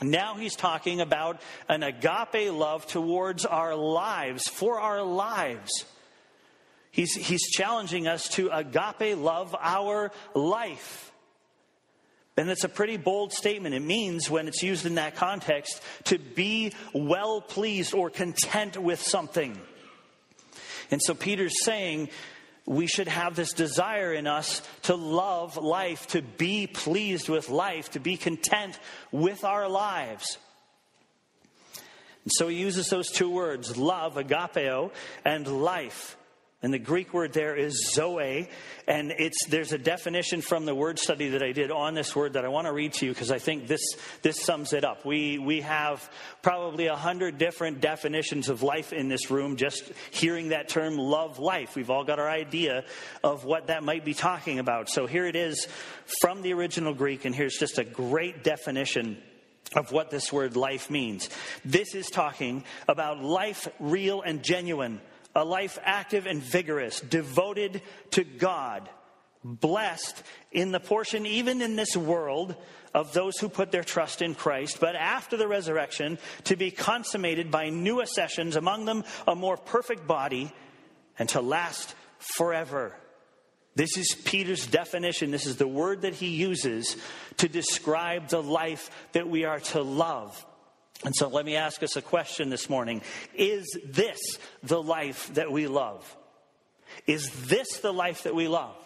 Now 0.00 0.34
he's 0.34 0.54
talking 0.54 1.00
about 1.00 1.40
an 1.68 1.82
agape 1.82 2.52
love 2.52 2.86
towards 2.86 3.44
our 3.44 3.74
lives, 3.74 4.46
for 4.46 4.78
our 4.78 5.02
lives. 5.02 5.84
He's, 6.92 7.14
he's 7.14 7.50
challenging 7.50 8.06
us 8.06 8.28
to 8.30 8.50
agape 8.50 9.18
love 9.18 9.56
our 9.58 10.12
life. 10.34 11.09
And 12.40 12.48
it's 12.48 12.64
a 12.64 12.70
pretty 12.70 12.96
bold 12.96 13.34
statement. 13.34 13.74
It 13.74 13.82
means, 13.82 14.30
when 14.30 14.48
it's 14.48 14.62
used 14.62 14.86
in 14.86 14.94
that 14.94 15.14
context, 15.14 15.82
to 16.04 16.16
be 16.18 16.72
well 16.94 17.42
pleased 17.42 17.92
or 17.92 18.08
content 18.08 18.78
with 18.78 19.02
something. 19.02 19.60
And 20.90 21.02
so 21.04 21.12
Peter's 21.12 21.62
saying 21.62 22.08
we 22.64 22.86
should 22.86 23.08
have 23.08 23.36
this 23.36 23.52
desire 23.52 24.14
in 24.14 24.26
us 24.26 24.62
to 24.84 24.94
love 24.94 25.58
life, 25.58 26.06
to 26.08 26.22
be 26.22 26.66
pleased 26.66 27.28
with 27.28 27.50
life, 27.50 27.90
to 27.90 28.00
be 28.00 28.16
content 28.16 28.78
with 29.12 29.44
our 29.44 29.68
lives. 29.68 30.38
And 32.24 32.32
so 32.32 32.48
he 32.48 32.56
uses 32.56 32.88
those 32.88 33.10
two 33.10 33.28
words, 33.28 33.76
love, 33.76 34.14
agapeo, 34.14 34.92
and 35.26 35.46
life. 35.46 36.16
And 36.62 36.74
the 36.74 36.78
Greek 36.78 37.14
word 37.14 37.32
there 37.32 37.56
is 37.56 37.90
zoe, 37.90 38.46
and 38.86 39.12
it's 39.12 39.46
there's 39.48 39.72
a 39.72 39.78
definition 39.78 40.42
from 40.42 40.66
the 40.66 40.74
word 40.74 40.98
study 40.98 41.30
that 41.30 41.42
I 41.42 41.52
did 41.52 41.70
on 41.70 41.94
this 41.94 42.14
word 42.14 42.34
that 42.34 42.44
I 42.44 42.48
want 42.48 42.66
to 42.66 42.72
read 42.72 42.92
to 42.94 43.06
you 43.06 43.12
because 43.12 43.30
I 43.30 43.38
think 43.38 43.66
this 43.66 43.80
this 44.20 44.42
sums 44.42 44.74
it 44.74 44.84
up. 44.84 45.06
We 45.06 45.38
we 45.38 45.62
have 45.62 46.10
probably 46.42 46.88
a 46.88 46.96
hundred 46.96 47.38
different 47.38 47.80
definitions 47.80 48.50
of 48.50 48.62
life 48.62 48.92
in 48.92 49.08
this 49.08 49.30
room. 49.30 49.56
Just 49.56 49.90
hearing 50.10 50.50
that 50.50 50.68
term, 50.68 50.98
love 50.98 51.38
life, 51.38 51.76
we've 51.76 51.88
all 51.88 52.04
got 52.04 52.18
our 52.18 52.28
idea 52.28 52.84
of 53.24 53.46
what 53.46 53.68
that 53.68 53.82
might 53.82 54.04
be 54.04 54.12
talking 54.12 54.58
about. 54.58 54.90
So 54.90 55.06
here 55.06 55.24
it 55.24 55.36
is 55.36 55.66
from 56.20 56.42
the 56.42 56.52
original 56.52 56.92
Greek, 56.92 57.24
and 57.24 57.34
here's 57.34 57.56
just 57.56 57.78
a 57.78 57.84
great 57.84 58.44
definition 58.44 59.16
of 59.74 59.92
what 59.92 60.10
this 60.10 60.30
word 60.30 60.56
life 60.56 60.90
means. 60.90 61.30
This 61.64 61.94
is 61.94 62.10
talking 62.10 62.64
about 62.86 63.22
life 63.22 63.66
real 63.78 64.20
and 64.20 64.42
genuine 64.42 65.00
a 65.34 65.44
life 65.44 65.78
active 65.82 66.26
and 66.26 66.42
vigorous, 66.42 67.00
devoted 67.00 67.82
to 68.12 68.24
God, 68.24 68.88
blessed 69.44 70.22
in 70.52 70.72
the 70.72 70.80
portion, 70.80 71.26
even 71.26 71.62
in 71.62 71.76
this 71.76 71.96
world, 71.96 72.54
of 72.92 73.12
those 73.12 73.38
who 73.38 73.48
put 73.48 73.70
their 73.70 73.84
trust 73.84 74.20
in 74.20 74.34
Christ, 74.34 74.78
but 74.80 74.96
after 74.96 75.36
the 75.36 75.46
resurrection, 75.46 76.18
to 76.44 76.56
be 76.56 76.70
consummated 76.70 77.50
by 77.50 77.68
new 77.68 78.02
accessions, 78.02 78.56
among 78.56 78.84
them 78.84 79.04
a 79.28 79.36
more 79.36 79.56
perfect 79.56 80.06
body, 80.06 80.52
and 81.18 81.28
to 81.30 81.40
last 81.40 81.94
forever. 82.18 82.96
This 83.76 83.96
is 83.96 84.16
Peter's 84.24 84.66
definition. 84.66 85.30
This 85.30 85.46
is 85.46 85.56
the 85.56 85.68
word 85.68 86.02
that 86.02 86.14
he 86.14 86.28
uses 86.28 86.96
to 87.36 87.48
describe 87.48 88.28
the 88.28 88.42
life 88.42 88.90
that 89.12 89.28
we 89.28 89.44
are 89.44 89.60
to 89.60 89.82
love. 89.82 90.44
And 91.04 91.14
so 91.16 91.28
let 91.28 91.46
me 91.46 91.56
ask 91.56 91.82
us 91.82 91.96
a 91.96 92.02
question 92.02 92.50
this 92.50 92.68
morning. 92.68 93.00
Is 93.34 93.66
this 93.84 94.18
the 94.62 94.82
life 94.82 95.32
that 95.34 95.50
we 95.50 95.66
love? 95.66 96.16
Is 97.06 97.30
this 97.46 97.78
the 97.78 97.92
life 97.92 98.24
that 98.24 98.34
we 98.34 98.48
love? 98.48 98.76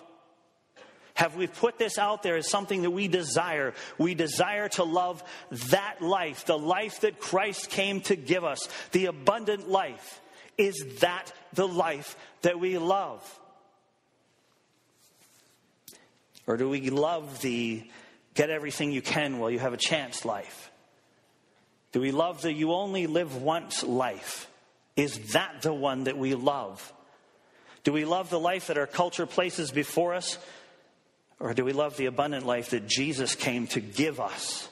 Have 1.15 1.37
we 1.37 1.47
put 1.47 1.79
this 1.79 1.97
out 1.97 2.23
there 2.23 2.37
as 2.37 2.51
something 2.51 2.83
that 2.83 2.91
we 2.91 3.07
desire? 3.07 3.73
We 3.99 4.15
desire 4.15 4.69
to 4.71 4.85
love 4.85 5.23
that 5.71 6.03
life, 6.03 6.45
the 6.45 6.59
life 6.59 7.01
that 7.01 7.21
Christ 7.21 7.71
came 7.71 8.01
to 8.03 8.17
give 8.17 8.45
us, 8.45 8.69
the 8.91 9.07
abundant 9.07 9.69
life. 9.69 10.21
Is 10.59 10.85
that 11.01 11.33
the 11.53 11.69
life 11.69 12.17
that 12.43 12.59
we 12.59 12.79
love? 12.79 13.23
Or 16.47 16.57
do 16.57 16.69
we 16.69 16.91
love 16.91 17.41
the 17.41 17.89
get 18.35 18.51
everything 18.51 18.93
you 18.93 19.03
can 19.03 19.39
while 19.39 19.51
you 19.51 19.61
have 19.61 19.73
a 19.73 19.79
chance 19.79 20.25
life? 20.25 20.71
Do 21.95 22.01
we 22.01 22.11
love 22.11 22.43
the 22.43 22.53
you 22.53 22.73
only 22.73 23.07
live 23.07 23.41
once 23.41 23.85
life? 23.85 24.51
Is 24.97 25.33
that 25.33 25.63
the 25.63 25.73
one 25.73 26.05
that 26.05 26.19
we 26.19 26.35
love? 26.35 26.93
Do 27.85 27.93
we 27.93 28.05
love 28.05 28.31
the 28.31 28.41
life 28.41 28.67
that 28.67 28.77
our 28.77 28.89
culture 28.89 29.27
places 29.27 29.71
before 29.71 30.13
us? 30.13 30.37
Or 31.39 31.55
do 31.55 31.65
we 31.65 31.73
love 31.73 31.97
the 31.97 32.07
abundant 32.07 32.47
life 32.47 32.71
that 32.71 32.89
Jesus 32.89 33.37
came 33.37 33.69
to 33.69 33.81
give 33.81 34.19
us? 34.19 34.69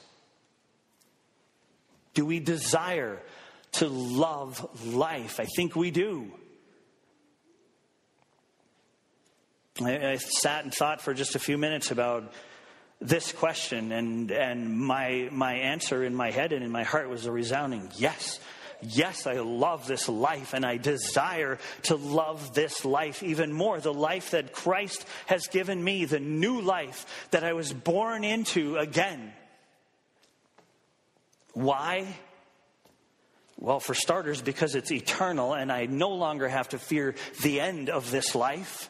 Do 2.13 2.25
we 2.25 2.41
desire 2.41 3.21
to 3.73 3.87
love 3.87 4.85
life? 4.85 5.39
I 5.39 5.45
think 5.45 5.77
we 5.77 5.91
do. 5.91 6.29
I, 9.81 10.09
I, 10.09 10.15
sat 10.17 10.65
and 10.65 10.73
thought 10.73 11.01
for 11.01 11.13
just 11.13 11.35
a 11.35 11.39
few 11.39 11.57
minutes 11.57 11.89
about 11.89 12.33
this 13.03 13.33
question, 13.33 13.91
and, 13.91 14.31
and 14.31 14.79
my, 14.79 15.27
my 15.31 15.55
answer 15.55 16.03
in 16.03 16.15
my 16.15 16.31
head 16.31 16.53
and 16.53 16.63
in 16.63 16.71
my 16.71 16.83
heart 16.83 17.09
was 17.09 17.25
a 17.25 17.31
resounding 17.31 17.91
yes. 17.97 18.39
Yes, 18.81 19.27
I 19.27 19.39
love 19.39 19.87
this 19.87 20.09
life 20.09 20.53
and 20.53 20.65
I 20.65 20.77
desire 20.77 21.57
to 21.83 21.95
love 21.95 22.53
this 22.53 22.83
life 22.83 23.23
even 23.23 23.53
more. 23.53 23.79
The 23.79 23.93
life 23.93 24.31
that 24.31 24.51
Christ 24.51 25.05
has 25.27 25.47
given 25.47 25.81
me, 25.81 26.05
the 26.05 26.19
new 26.19 26.61
life 26.61 27.27
that 27.31 27.43
I 27.43 27.53
was 27.53 27.71
born 27.71 28.23
into 28.23 28.77
again. 28.77 29.31
Why? 31.53 32.07
Well, 33.57 33.79
for 33.79 33.93
starters, 33.93 34.41
because 34.41 34.75
it's 34.75 34.91
eternal 34.91 35.53
and 35.53 35.71
I 35.71 35.85
no 35.85 36.09
longer 36.09 36.49
have 36.49 36.69
to 36.69 36.77
fear 36.77 37.15
the 37.41 37.61
end 37.61 37.89
of 37.89 38.11
this 38.11 38.35
life. 38.35 38.89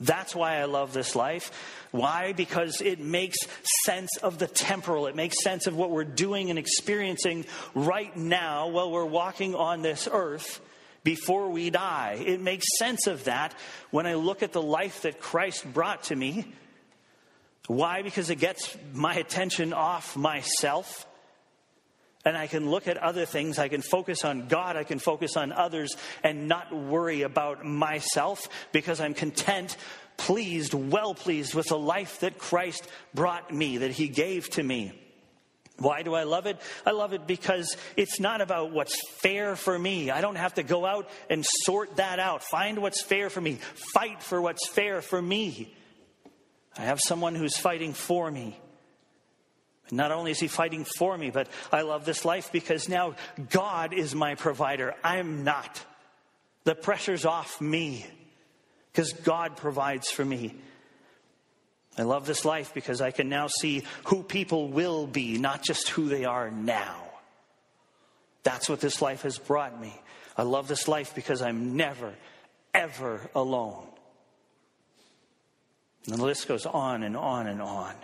That's 0.00 0.34
why 0.34 0.56
I 0.56 0.64
love 0.64 0.94
this 0.94 1.14
life. 1.14 1.52
Why? 1.90 2.32
Because 2.32 2.80
it 2.80 3.00
makes 3.00 3.36
sense 3.84 4.16
of 4.22 4.38
the 4.38 4.46
temporal. 4.46 5.06
It 5.06 5.14
makes 5.14 5.42
sense 5.42 5.66
of 5.66 5.76
what 5.76 5.90
we're 5.90 6.04
doing 6.04 6.48
and 6.48 6.58
experiencing 6.58 7.44
right 7.74 8.16
now 8.16 8.68
while 8.68 8.90
we're 8.90 9.04
walking 9.04 9.54
on 9.54 9.82
this 9.82 10.08
earth 10.10 10.60
before 11.04 11.50
we 11.50 11.68
die. 11.68 12.22
It 12.24 12.40
makes 12.40 12.64
sense 12.78 13.06
of 13.06 13.24
that 13.24 13.54
when 13.90 14.06
I 14.06 14.14
look 14.14 14.42
at 14.42 14.52
the 14.52 14.62
life 14.62 15.02
that 15.02 15.20
Christ 15.20 15.70
brought 15.70 16.04
to 16.04 16.16
me. 16.16 16.52
Why? 17.66 18.02
Because 18.02 18.30
it 18.30 18.36
gets 18.36 18.76
my 18.94 19.14
attention 19.14 19.72
off 19.72 20.16
myself. 20.16 21.06
And 22.24 22.36
I 22.36 22.46
can 22.48 22.70
look 22.70 22.86
at 22.86 22.98
other 22.98 23.24
things. 23.24 23.58
I 23.58 23.68
can 23.68 23.80
focus 23.80 24.24
on 24.24 24.48
God. 24.48 24.76
I 24.76 24.84
can 24.84 24.98
focus 24.98 25.36
on 25.36 25.52
others 25.52 25.96
and 26.22 26.48
not 26.48 26.74
worry 26.74 27.22
about 27.22 27.64
myself 27.64 28.46
because 28.72 29.00
I'm 29.00 29.14
content, 29.14 29.76
pleased, 30.18 30.74
well 30.74 31.14
pleased 31.14 31.54
with 31.54 31.68
the 31.68 31.78
life 31.78 32.20
that 32.20 32.38
Christ 32.38 32.86
brought 33.14 33.52
me, 33.52 33.78
that 33.78 33.92
He 33.92 34.08
gave 34.08 34.50
to 34.50 34.62
me. 34.62 34.92
Why 35.78 36.02
do 36.02 36.12
I 36.14 36.24
love 36.24 36.44
it? 36.44 36.60
I 36.84 36.90
love 36.90 37.14
it 37.14 37.26
because 37.26 37.74
it's 37.96 38.20
not 38.20 38.42
about 38.42 38.70
what's 38.70 39.00
fair 39.22 39.56
for 39.56 39.78
me. 39.78 40.10
I 40.10 40.20
don't 40.20 40.36
have 40.36 40.54
to 40.54 40.62
go 40.62 40.84
out 40.84 41.08
and 41.30 41.42
sort 41.64 41.96
that 41.96 42.18
out. 42.18 42.42
Find 42.42 42.82
what's 42.82 43.02
fair 43.02 43.30
for 43.30 43.40
me. 43.40 43.58
Fight 43.94 44.22
for 44.22 44.42
what's 44.42 44.68
fair 44.68 45.00
for 45.00 45.20
me. 45.22 45.74
I 46.76 46.82
have 46.82 47.00
someone 47.00 47.34
who's 47.34 47.56
fighting 47.56 47.94
for 47.94 48.30
me. 48.30 48.58
Not 49.90 50.12
only 50.12 50.30
is 50.30 50.40
he 50.40 50.48
fighting 50.48 50.84
for 50.84 51.16
me, 51.16 51.30
but 51.30 51.48
I 51.72 51.82
love 51.82 52.04
this 52.04 52.24
life 52.24 52.52
because 52.52 52.88
now 52.88 53.14
God 53.50 53.92
is 53.92 54.14
my 54.14 54.34
provider. 54.34 54.94
I'm 55.02 55.44
not. 55.44 55.84
The 56.64 56.74
pressure's 56.74 57.24
off 57.24 57.60
me 57.60 58.06
because 58.92 59.12
God 59.12 59.56
provides 59.56 60.10
for 60.10 60.24
me. 60.24 60.54
I 61.98 62.02
love 62.02 62.26
this 62.26 62.44
life 62.44 62.72
because 62.72 63.00
I 63.00 63.10
can 63.10 63.28
now 63.28 63.48
see 63.48 63.84
who 64.04 64.22
people 64.22 64.68
will 64.68 65.06
be, 65.06 65.38
not 65.38 65.62
just 65.62 65.88
who 65.88 66.08
they 66.08 66.24
are 66.24 66.50
now. 66.50 66.96
That's 68.42 68.68
what 68.68 68.80
this 68.80 69.02
life 69.02 69.22
has 69.22 69.38
brought 69.38 69.78
me. 69.80 69.94
I 70.36 70.44
love 70.44 70.68
this 70.68 70.88
life 70.88 71.14
because 71.14 71.42
I'm 71.42 71.76
never, 71.76 72.14
ever 72.72 73.28
alone. 73.34 73.86
And 76.06 76.18
the 76.18 76.24
list 76.24 76.48
goes 76.48 76.64
on 76.64 77.02
and 77.02 77.16
on 77.16 77.46
and 77.46 77.60
on. 77.60 77.94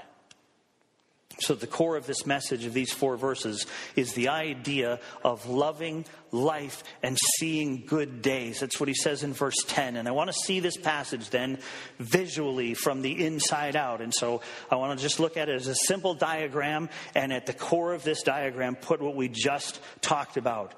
So, 1.38 1.54
the 1.54 1.66
core 1.66 1.96
of 1.96 2.06
this 2.06 2.24
message 2.24 2.64
of 2.64 2.72
these 2.72 2.92
four 2.92 3.18
verses 3.18 3.66
is 3.94 4.14
the 4.14 4.28
idea 4.28 5.00
of 5.22 5.46
loving 5.46 6.06
life 6.32 6.82
and 7.02 7.18
seeing 7.38 7.84
good 7.84 8.22
days. 8.22 8.60
That's 8.60 8.80
what 8.80 8.88
he 8.88 8.94
says 8.94 9.22
in 9.22 9.34
verse 9.34 9.62
10. 9.66 9.96
And 9.96 10.08
I 10.08 10.12
want 10.12 10.28
to 10.28 10.32
see 10.44 10.60
this 10.60 10.78
passage 10.78 11.28
then 11.28 11.58
visually 11.98 12.72
from 12.72 13.02
the 13.02 13.26
inside 13.26 13.76
out. 13.76 14.00
And 14.00 14.14
so, 14.14 14.40
I 14.70 14.76
want 14.76 14.98
to 14.98 15.02
just 15.02 15.20
look 15.20 15.36
at 15.36 15.50
it 15.50 15.56
as 15.56 15.66
a 15.66 15.74
simple 15.74 16.14
diagram, 16.14 16.88
and 17.14 17.34
at 17.34 17.44
the 17.44 17.52
core 17.52 17.92
of 17.92 18.02
this 18.02 18.22
diagram, 18.22 18.74
put 18.74 19.02
what 19.02 19.14
we 19.14 19.28
just 19.28 19.80
talked 20.00 20.38
about. 20.38 20.72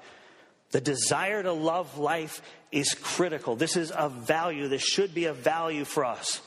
The 0.71 0.81
desire 0.81 1.41
to 1.41 1.53
love 1.53 1.97
life 1.97 2.41
is 2.71 2.93
critical. 2.93 3.55
This 3.55 3.77
is 3.77 3.93
a 3.95 4.09
value. 4.09 4.67
This 4.67 4.83
should 4.83 5.13
be 5.13 5.25
a 5.25 5.33
value 5.33 5.85
for 5.85 6.03
us. 6.03 6.41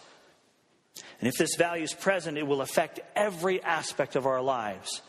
And 1.22 1.28
if 1.28 1.36
this 1.36 1.54
value 1.54 1.84
is 1.84 1.94
present, 1.94 2.36
it 2.36 2.48
will 2.48 2.62
affect 2.62 2.98
every 3.14 3.62
aspect 3.62 4.16
of 4.16 4.26
our 4.26 4.42
lives. 4.42 5.02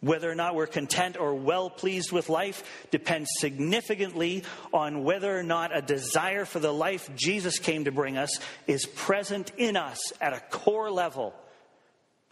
Whether 0.00 0.30
or 0.30 0.34
not 0.34 0.54
we're 0.54 0.66
content 0.66 1.16
or 1.18 1.34
well 1.34 1.70
pleased 1.70 2.12
with 2.12 2.28
life 2.28 2.62
depends 2.90 3.30
significantly 3.38 4.44
on 4.70 5.02
whether 5.02 5.34
or 5.34 5.42
not 5.42 5.74
a 5.74 5.80
desire 5.80 6.44
for 6.44 6.58
the 6.58 6.74
life 6.74 7.08
Jesus 7.16 7.58
came 7.58 7.86
to 7.86 7.90
bring 7.90 8.18
us 8.18 8.38
is 8.66 8.84
present 8.84 9.50
in 9.56 9.78
us 9.78 10.12
at 10.20 10.34
a 10.34 10.40
core 10.50 10.90
level. 10.90 11.34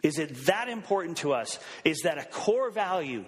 Is 0.03 0.19
it 0.19 0.45
that 0.45 0.69
important 0.69 1.17
to 1.17 1.33
us? 1.33 1.57
Is 1.83 2.01
that 2.01 2.19
a 2.19 2.25
core 2.25 2.69
value 2.69 3.25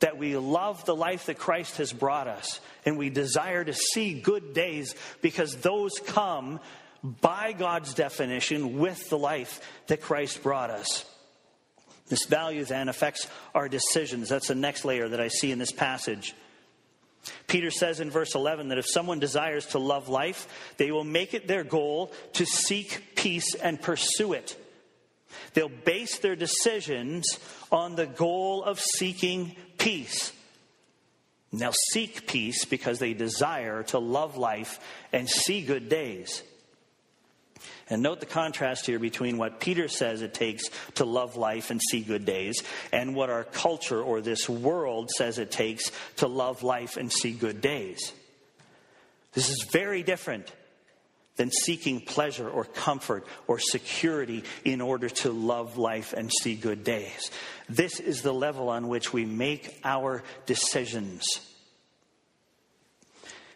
that 0.00 0.16
we 0.16 0.34
love 0.38 0.82
the 0.86 0.96
life 0.96 1.26
that 1.26 1.38
Christ 1.38 1.76
has 1.76 1.92
brought 1.92 2.26
us 2.26 2.58
and 2.86 2.96
we 2.96 3.10
desire 3.10 3.64
to 3.64 3.74
see 3.74 4.18
good 4.18 4.54
days 4.54 4.94
because 5.20 5.56
those 5.56 5.92
come 6.06 6.58
by 7.04 7.52
God's 7.52 7.92
definition 7.92 8.78
with 8.78 9.10
the 9.10 9.18
life 9.18 9.60
that 9.88 10.00
Christ 10.00 10.42
brought 10.42 10.70
us. 10.70 11.04
This 12.08 12.24
value 12.24 12.64
then 12.64 12.88
affects 12.88 13.28
our 13.54 13.68
decisions. 13.68 14.30
That's 14.30 14.48
the 14.48 14.54
next 14.54 14.84
layer 14.84 15.08
that 15.08 15.20
I 15.20 15.28
see 15.28 15.52
in 15.52 15.58
this 15.58 15.72
passage. 15.72 16.34
Peter 17.46 17.70
says 17.70 18.00
in 18.00 18.10
verse 18.10 18.34
11 18.34 18.68
that 18.68 18.78
if 18.78 18.86
someone 18.86 19.18
desires 19.18 19.66
to 19.66 19.78
love 19.78 20.08
life, 20.08 20.74
they 20.76 20.90
will 20.90 21.04
make 21.04 21.34
it 21.34 21.46
their 21.46 21.64
goal 21.64 22.12
to 22.34 22.44
seek 22.44 23.14
peace 23.16 23.54
and 23.54 23.80
pursue 23.80 24.32
it. 24.32 24.56
They'll 25.54 25.68
base 25.68 26.18
their 26.18 26.36
decisions 26.36 27.38
on 27.70 27.96
the 27.96 28.06
goal 28.06 28.62
of 28.62 28.80
seeking 28.80 29.56
peace. 29.78 30.32
And 31.50 31.60
they'll 31.60 31.72
seek 31.92 32.26
peace 32.26 32.64
because 32.64 32.98
they 32.98 33.14
desire 33.14 33.82
to 33.84 33.98
love 33.98 34.36
life 34.36 34.80
and 35.12 35.28
see 35.28 35.62
good 35.62 35.88
days. 35.88 36.42
And 37.90 38.02
note 38.02 38.20
the 38.20 38.26
contrast 38.26 38.86
here 38.86 38.98
between 38.98 39.36
what 39.36 39.60
Peter 39.60 39.88
says 39.88 40.22
it 40.22 40.32
takes 40.32 40.64
to 40.94 41.04
love 41.04 41.36
life 41.36 41.70
and 41.70 41.80
see 41.82 42.00
good 42.00 42.24
days 42.24 42.62
and 42.92 43.14
what 43.14 43.30
our 43.30 43.44
culture 43.44 44.02
or 44.02 44.20
this 44.20 44.48
world 44.48 45.10
says 45.10 45.38
it 45.38 45.50
takes 45.50 45.92
to 46.16 46.26
love 46.26 46.62
life 46.62 46.96
and 46.96 47.12
see 47.12 47.32
good 47.32 47.60
days. 47.60 48.12
This 49.34 49.50
is 49.50 49.66
very 49.70 50.02
different 50.02 50.50
than 51.36 51.50
seeking 51.50 52.00
pleasure 52.00 52.48
or 52.48 52.64
comfort 52.64 53.26
or 53.46 53.58
security 53.58 54.44
in 54.64 54.80
order 54.80 55.08
to 55.08 55.32
love 55.32 55.76
life 55.76 56.12
and 56.12 56.32
see 56.32 56.54
good 56.54 56.84
days. 56.84 57.30
This 57.68 58.00
is 58.00 58.22
the 58.22 58.32
level 58.32 58.68
on 58.68 58.88
which 58.88 59.12
we 59.12 59.24
make 59.24 59.80
our 59.84 60.22
decisions. 60.46 61.26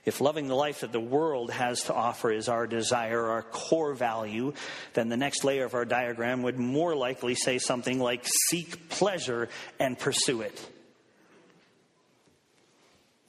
If 0.08 0.22
loving 0.22 0.48
the 0.48 0.54
life 0.54 0.80
that 0.80 0.90
the 0.90 0.98
world 0.98 1.50
has 1.50 1.82
to 1.82 1.94
offer 1.94 2.32
is 2.32 2.48
our 2.48 2.66
desire, 2.66 3.26
our 3.26 3.42
core 3.42 3.92
value, 3.92 4.54
then 4.94 5.10
the 5.10 5.18
next 5.18 5.44
layer 5.44 5.66
of 5.66 5.74
our 5.74 5.84
diagram 5.84 6.42
would 6.44 6.58
more 6.58 6.96
likely 6.96 7.34
say 7.34 7.58
something 7.58 8.00
like 8.00 8.24
seek 8.48 8.88
pleasure 8.88 9.50
and 9.78 9.98
pursue 9.98 10.40
it. 10.40 10.70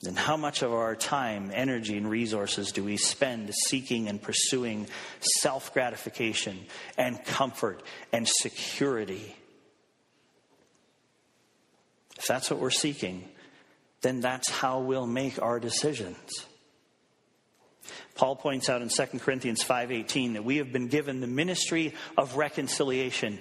Then, 0.00 0.16
how 0.16 0.38
much 0.38 0.62
of 0.62 0.72
our 0.72 0.96
time, 0.96 1.50
energy, 1.52 1.98
and 1.98 2.08
resources 2.08 2.72
do 2.72 2.82
we 2.82 2.96
spend 2.96 3.52
seeking 3.68 4.08
and 4.08 4.20
pursuing 4.20 4.86
self 5.20 5.74
gratification 5.74 6.64
and 6.96 7.22
comfort 7.26 7.82
and 8.10 8.26
security? 8.26 9.36
If 12.16 12.26
that's 12.26 12.50
what 12.50 12.58
we're 12.58 12.70
seeking, 12.70 13.28
then 14.00 14.22
that's 14.22 14.48
how 14.48 14.80
we'll 14.80 15.06
make 15.06 15.42
our 15.42 15.60
decisions. 15.60 16.46
Paul 18.20 18.36
points 18.36 18.68
out 18.68 18.82
in 18.82 18.90
2 18.90 19.20
Corinthians 19.20 19.62
5:18 19.62 20.34
that 20.34 20.44
we 20.44 20.58
have 20.58 20.70
been 20.70 20.88
given 20.88 21.22
the 21.22 21.26
ministry 21.26 21.94
of 22.18 22.36
reconciliation. 22.36 23.40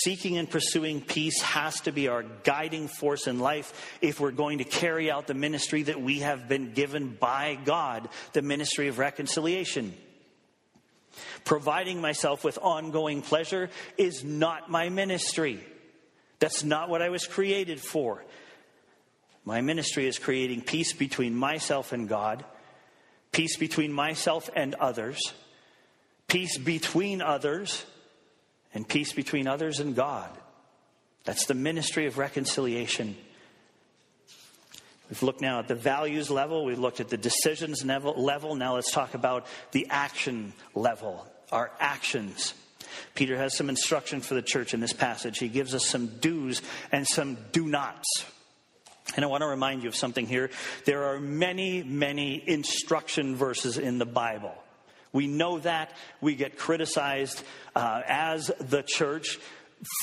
Seeking 0.00 0.38
and 0.38 0.48
pursuing 0.48 1.02
peace 1.02 1.42
has 1.42 1.78
to 1.82 1.92
be 1.92 2.08
our 2.08 2.22
guiding 2.22 2.88
force 2.88 3.26
in 3.26 3.40
life 3.40 3.98
if 4.00 4.20
we're 4.20 4.30
going 4.30 4.56
to 4.56 4.64
carry 4.64 5.10
out 5.10 5.26
the 5.26 5.34
ministry 5.34 5.82
that 5.82 6.00
we 6.00 6.20
have 6.20 6.48
been 6.48 6.72
given 6.72 7.14
by 7.20 7.58
God, 7.62 8.08
the 8.32 8.40
ministry 8.40 8.88
of 8.88 8.98
reconciliation. 8.98 9.94
Providing 11.44 12.00
myself 12.00 12.44
with 12.44 12.58
ongoing 12.62 13.20
pleasure 13.20 13.68
is 13.98 14.24
not 14.24 14.70
my 14.70 14.88
ministry. 14.88 15.62
That's 16.38 16.64
not 16.64 16.88
what 16.88 17.02
I 17.02 17.10
was 17.10 17.26
created 17.26 17.82
for. 17.82 18.24
My 19.44 19.60
ministry 19.60 20.06
is 20.06 20.18
creating 20.18 20.62
peace 20.62 20.94
between 20.94 21.34
myself 21.34 21.92
and 21.92 22.08
God, 22.08 22.46
peace 23.32 23.56
between 23.56 23.92
myself 23.92 24.50
and 24.54 24.74
others, 24.76 25.20
peace 26.26 26.58
between 26.58 27.22
others 27.22 27.84
and 28.74 28.88
peace 28.88 29.12
between 29.12 29.46
others 29.46 29.80
and 29.80 29.94
God. 29.94 30.30
That's 31.24 31.46
the 31.46 31.54
ministry 31.54 32.06
of 32.06 32.18
reconciliation. 32.18 33.16
We've 35.10 35.22
looked 35.22 35.40
now 35.40 35.58
at 35.58 35.68
the 35.68 35.74
values 35.74 36.30
level, 36.30 36.64
we've 36.64 36.78
looked 36.78 37.00
at 37.00 37.08
the 37.08 37.16
decisions 37.16 37.84
level. 37.84 38.54
Now 38.54 38.74
let's 38.74 38.92
talk 38.92 39.14
about 39.14 39.46
the 39.72 39.86
action 39.90 40.52
level, 40.74 41.26
our 41.50 41.70
actions. 41.80 42.54
Peter 43.14 43.36
has 43.36 43.56
some 43.56 43.68
instruction 43.68 44.20
for 44.20 44.34
the 44.34 44.42
church 44.42 44.74
in 44.74 44.80
this 44.80 44.92
passage. 44.92 45.38
He 45.38 45.48
gives 45.48 45.74
us 45.74 45.86
some 45.86 46.06
do's 46.20 46.62
and 46.92 47.06
some 47.06 47.38
do 47.52 47.66
nots. 47.66 48.24
And 49.16 49.24
I 49.24 49.28
want 49.28 49.42
to 49.42 49.48
remind 49.48 49.82
you 49.82 49.88
of 49.88 49.96
something 49.96 50.26
here. 50.26 50.50
There 50.84 51.04
are 51.04 51.18
many, 51.18 51.82
many 51.82 52.42
instruction 52.46 53.36
verses 53.36 53.78
in 53.78 53.98
the 53.98 54.06
Bible. 54.06 54.54
We 55.12 55.26
know 55.26 55.58
that. 55.60 55.92
We 56.20 56.34
get 56.34 56.58
criticized 56.58 57.42
uh, 57.74 58.02
as 58.06 58.50
the 58.60 58.82
church 58.82 59.38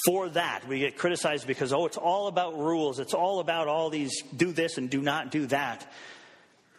for 0.06 0.30
that. 0.30 0.68
We 0.68 0.80
get 0.80 0.98
criticized 0.98 1.46
because, 1.46 1.74
oh, 1.74 1.86
it's 1.86 1.98
all 1.98 2.28
about 2.28 2.58
rules. 2.58 3.00
It's 3.00 3.14
all 3.14 3.40
about 3.40 3.68
all 3.68 3.90
these 3.90 4.22
do 4.36 4.52
this 4.52 4.78
and 4.78 4.90
do 4.90 5.02
not 5.02 5.32
do 5.32 5.46
that. 5.48 5.92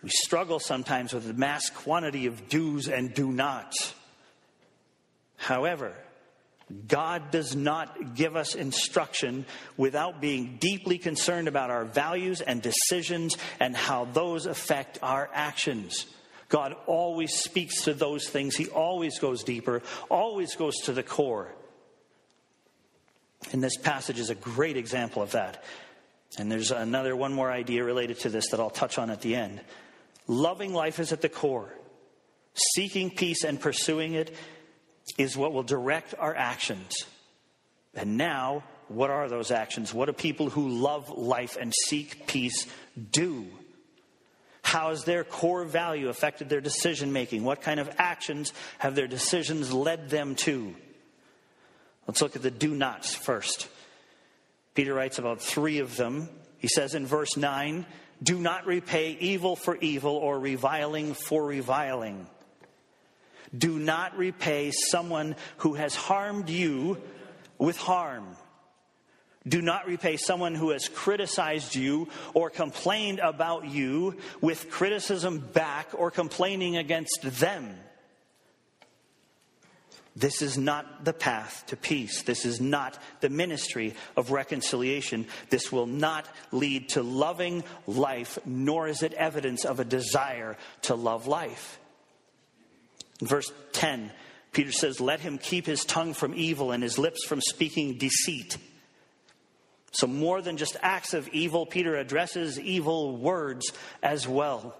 We 0.03 0.11
struggle 0.11 0.59
sometimes 0.59 1.13
with 1.13 1.27
the 1.27 1.35
mass 1.35 1.71
quantity 1.71 2.27
of 2.27 2.49
do's 2.49 2.89
and 2.89 3.15
do 3.15 3.31
nots. 3.31 3.95
However, 5.37 5.95
God 6.89 7.31
does 7.31 7.55
not 7.55 8.17
give 8.17 8.35
us 8.35 8.57
instruction 8.57 9.47
without 9.77 10.21
being 10.21 10.57
deeply 10.59 10.99
concerned 10.99 11.47
about 11.47 11.71
our 11.71 11.85
values 11.85 12.41
and 12.41 12.61
decisions 12.61 13.37
and 13.61 13.77
how 13.77 14.07
those 14.07 14.47
affect 14.47 14.99
our 15.01 15.31
actions. 15.33 16.07
God 16.49 16.75
always 16.87 17.35
speaks 17.35 17.83
to 17.83 17.95
those 17.95 18.29
things. 18.29 18.57
He 18.57 18.67
always 18.69 19.19
goes 19.19 19.45
deeper, 19.45 19.83
always 20.11 20.57
goes 20.57 20.77
to 20.85 20.93
the 20.93 21.03
core. 21.05 21.53
And 23.53 23.63
this 23.63 23.77
passage 23.77 24.19
is 24.19 24.31
a 24.31 24.35
great 24.35 24.77
example 24.77 25.23
of 25.23 25.33
that. 25.33 25.63
And 26.39 26.51
there's 26.51 26.73
another 26.73 27.15
one 27.15 27.33
more 27.33 27.51
idea 27.51 27.85
related 27.85 28.19
to 28.21 28.29
this 28.29 28.49
that 28.51 28.61
I'll 28.61 28.71
touch 28.71 28.99
on 28.99 29.11
at 29.11 29.21
the 29.21 29.37
end. 29.37 29.61
Loving 30.27 30.75
life 30.75 30.99
is 30.99 31.13
at 31.13 31.23
the 31.23 31.29
core. 31.29 31.73
Seeking 32.55 33.11
peace 33.11 33.45
and 33.45 33.61
pursuing 33.61 34.15
it 34.15 34.35
is 35.19 35.37
what 35.37 35.53
will 35.53 35.63
direct 35.63 36.15
our 36.19 36.35
actions. 36.35 36.95
And 37.95 38.17
now, 38.17 38.65
what 38.89 39.11
are 39.11 39.29
those 39.29 39.51
actions? 39.51 39.93
What 39.93 40.07
do 40.07 40.13
people 40.13 40.51
who 40.51 40.69
love 40.69 41.11
life 41.11 41.57
and 41.59 41.73
seek 41.87 42.27
peace 42.27 42.67
do? 43.11 43.47
How 44.63 44.91
has 44.91 45.05
their 45.05 45.25
core 45.25 45.65
value 45.65 46.09
affected 46.09 46.49
their 46.49 46.61
decision 46.61 47.13
making? 47.13 47.45
What 47.45 47.63
kind 47.63 47.81
of 47.81 47.91
actions 47.99 48.53
have 48.79 48.95
their 48.95 49.07
decisions 49.07 49.73
led 49.73 50.11
them 50.11 50.35
to? 50.37 50.75
Let's 52.07 52.21
look 52.23 52.37
at 52.37 52.43
the 52.43 52.51
do 52.51 52.75
nots 52.75 53.15
first. 53.15 53.69
Peter 54.75 54.93
writes 54.93 55.19
about 55.19 55.41
three 55.41 55.79
of 55.79 55.97
them. 55.97 56.29
He 56.59 56.69
says 56.69 56.95
in 56.95 57.07
verse 57.07 57.37
9, 57.37 57.87
Do 58.23 58.39
not 58.39 58.67
repay 58.67 59.17
evil 59.19 59.57
for 59.57 59.77
evil 59.77 60.17
or 60.17 60.39
reviling 60.39 61.15
for 61.15 61.45
reviling. 61.45 62.27
Do 63.57 63.79
not 63.79 64.17
repay 64.17 64.71
someone 64.71 65.37
who 65.59 65.75
has 65.75 65.95
harmed 65.95 66.49
you 66.49 66.99
with 67.59 67.77
harm. 67.77 68.37
Do 69.47 69.63
not 69.63 69.87
repay 69.87 70.17
someone 70.17 70.55
who 70.55 70.71
has 70.71 70.89
criticized 70.89 71.75
you 71.75 72.09
or 72.35 72.51
complained 72.51 73.21
about 73.21 73.67
you 73.67 74.17
with 74.41 74.71
criticism 74.71 75.39
back 75.39 75.89
or 75.95 76.11
complaining 76.11 76.77
against 76.77 77.21
them. 77.23 77.77
This 80.17 80.41
is 80.41 80.57
not 80.57 81.05
the 81.05 81.13
path 81.13 81.65
to 81.67 81.77
peace. 81.77 82.23
This 82.23 82.47
is 82.47 82.59
not 82.59 82.99
the 83.21 83.29
ministry 83.29 83.95
of 84.17 84.31
reconciliation. 84.31 85.27
This 85.51 85.71
will 85.71 85.87
not 85.87 86.27
lead 86.53 86.89
to 86.91 87.03
loving 87.03 87.63
life, 87.87 88.39
nor 88.47 88.89
is 88.89 89.03
it 89.03 89.13
evidence 89.13 89.67
of 89.67 89.79
a 89.79 89.85
desire 89.85 90.57
to 90.83 90.95
love 90.95 91.27
life. 91.27 91.79
Verse 93.21 93.53
10, 93.73 94.11
Peter 94.53 94.73
says, 94.73 95.01
Let 95.01 95.21
him 95.21 95.39
keep 95.39 95.67
his 95.67 95.85
tongue 95.85 96.15
from 96.15 96.35
evil 96.35 96.73
and 96.73 96.83
his 96.83 96.99
lips 96.99 97.25
from 97.25 97.41
speaking 97.41 97.99
deceit. 97.99 98.59
So, 99.93 100.07
more 100.07 100.43
than 100.43 100.57
just 100.57 100.77
acts 100.83 101.15
of 101.15 101.29
evil, 101.29 101.65
Peter 101.65 101.97
addresses 101.97 102.61
evil 102.61 103.17
words 103.17 103.73
as 104.03 104.29
well. 104.29 104.77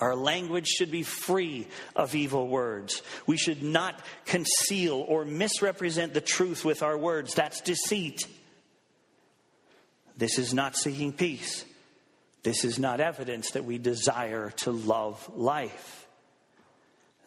Our 0.00 0.14
language 0.14 0.68
should 0.68 0.90
be 0.90 1.02
free 1.02 1.66
of 1.96 2.14
evil 2.14 2.46
words. 2.46 3.02
We 3.26 3.36
should 3.36 3.62
not 3.62 4.00
conceal 4.26 5.04
or 5.08 5.24
misrepresent 5.24 6.14
the 6.14 6.20
truth 6.20 6.64
with 6.64 6.82
our 6.82 6.96
words. 6.96 7.34
That's 7.34 7.60
deceit. 7.62 8.26
This 10.16 10.38
is 10.38 10.52
not 10.52 10.76
seeking 10.76 11.12
peace. 11.12 11.64
This 12.42 12.64
is 12.64 12.78
not 12.78 13.00
evidence 13.00 13.52
that 13.52 13.64
we 13.64 13.78
desire 13.78 14.50
to 14.58 14.70
love 14.72 15.30
life. 15.34 16.07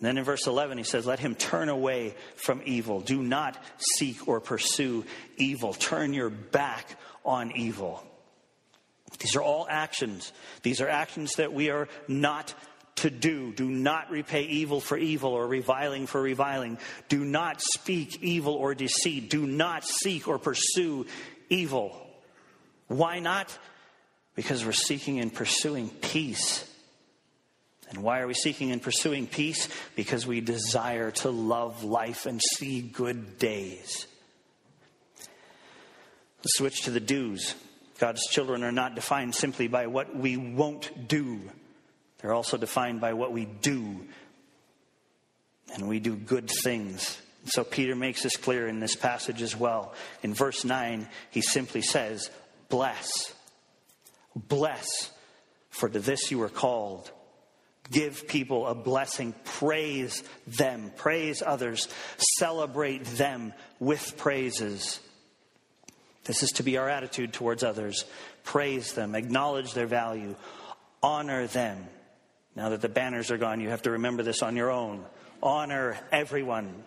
And 0.02 0.08
then 0.08 0.18
in 0.18 0.24
verse 0.24 0.48
11, 0.48 0.80
he 0.80 0.84
says, 0.84 1.06
Let 1.06 1.20
him 1.20 1.36
turn 1.36 1.70
away 1.70 2.16
from 2.36 2.64
evil. 2.66 3.02
Do 3.02 3.22
not 3.22 3.64
seek 4.00 4.28
or 4.28 4.40
pursue 4.40 5.06
evil. 5.38 5.74
Turn 5.74 6.16
your 6.16 6.32
back 6.32 6.98
on 7.24 7.52
evil. 7.52 8.04
These 9.20 9.36
are 9.36 9.44
all 9.44 9.68
actions. 9.70 10.34
These 10.64 10.82
are 10.82 10.90
actions 10.90 11.36
that 11.36 11.54
we 11.54 11.70
are 11.70 11.88
not 12.08 12.56
to 12.96 13.12
do. 13.12 13.54
Do 13.54 13.70
not 13.70 14.10
repay 14.10 14.46
evil 14.46 14.80
for 14.82 14.98
evil 14.98 15.34
or 15.34 15.46
reviling 15.46 16.08
for 16.08 16.20
reviling. 16.20 16.80
Do 17.08 17.24
not 17.24 17.62
speak 17.62 18.24
evil 18.24 18.56
or 18.56 18.74
deceit. 18.74 19.30
Do 19.30 19.46
not 19.46 19.86
seek 19.86 20.28
or 20.28 20.40
pursue 20.40 21.06
evil. 21.48 21.96
Why 22.88 23.20
not? 23.20 23.56
Because 24.34 24.66
we're 24.66 24.72
seeking 24.72 25.20
and 25.20 25.32
pursuing 25.32 25.90
peace. 25.90 26.68
And 27.92 28.04
why 28.04 28.22
are 28.22 28.28
we 28.28 28.34
seeking 28.34 28.72
and 28.72 28.82
pursuing 28.82 29.28
peace? 29.28 29.68
Because 29.96 30.26
we 30.26 30.40
desire 30.40 31.12
to 31.12 31.30
love 31.30 31.84
life 31.84 32.26
and 32.26 32.42
see 32.56 32.82
good 32.82 33.38
days. 33.38 34.08
Let's 36.40 36.56
switch 36.56 36.84
to 36.84 36.92
the 36.92 37.02
do's. 37.02 37.54
God's 38.00 38.26
children 38.28 38.64
are 38.64 38.72
not 38.72 38.96
defined 38.96 39.36
simply 39.36 39.68
by 39.68 39.88
what 39.88 40.16
we 40.16 40.38
won't 40.38 41.08
do, 41.08 41.40
they're 42.20 42.34
also 42.34 42.58
defined 42.58 43.02
by 43.02 43.14
what 43.14 43.32
we 43.32 43.46
do. 43.46 44.02
And 45.74 45.88
we 45.88 46.00
do 46.00 46.16
good 46.16 46.50
things. 46.64 47.20
So 47.46 47.64
Peter 47.64 47.96
makes 47.96 48.24
this 48.24 48.36
clear 48.36 48.68
in 48.68 48.80
this 48.80 48.96
passage 48.96 49.42
as 49.42 49.56
well. 49.56 49.94
In 50.22 50.34
verse 50.34 50.66
9, 50.66 51.08
he 51.32 51.42
simply 51.42 51.82
says, 51.82 52.30
Bless. 52.70 53.10
Bless, 54.36 55.12
for 55.70 55.90
to 55.90 56.00
this 56.00 56.30
you 56.30 56.42
are 56.42 56.50
called 56.50 57.12
give 57.92 58.28
people 58.28 58.68
a 58.68 58.74
blessing, 58.74 59.36
praise 59.44 60.24
them, 60.48 60.92
praise 60.96 61.44
others, 61.46 61.88
celebrate 62.38 63.04
them 63.06 63.54
with 63.80 64.18
praises. 64.18 65.00
This 66.24 66.44
is 66.44 66.52
to 66.54 66.64
be 66.64 66.78
our 66.78 66.90
attitude 66.90 67.34
towards 67.34 67.64
others. 67.64 68.06
Praise 68.44 68.94
them, 68.94 69.16
acknowledge 69.16 69.74
their 69.74 69.88
value, 69.88 70.36
honor 71.04 71.48
them. 71.48 71.86
Now 72.56 72.70
that 72.70 72.82
the 72.82 72.90
banners 72.90 73.32
are 73.32 73.38
gone, 73.38 73.62
you 73.62 73.70
have 73.70 73.84
to 73.84 73.92
remember 73.92 74.24
this 74.24 74.42
on 74.42 74.56
your 74.56 74.72
own. 74.72 75.06
Honor 75.42 75.98
everyone. 76.12 76.84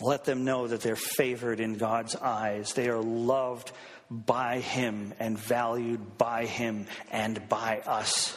Let 0.00 0.24
them 0.24 0.44
know 0.44 0.68
that 0.68 0.80
they're 0.80 0.96
favored 0.96 1.60
in 1.60 1.76
God's 1.76 2.14
eyes. 2.14 2.72
They 2.72 2.88
are 2.88 3.00
loved 3.00 3.72
by 4.10 4.60
Him 4.60 5.14
and 5.18 5.38
valued 5.38 6.18
by 6.18 6.46
Him 6.46 6.86
and 7.10 7.48
by 7.48 7.80
us. 7.80 8.36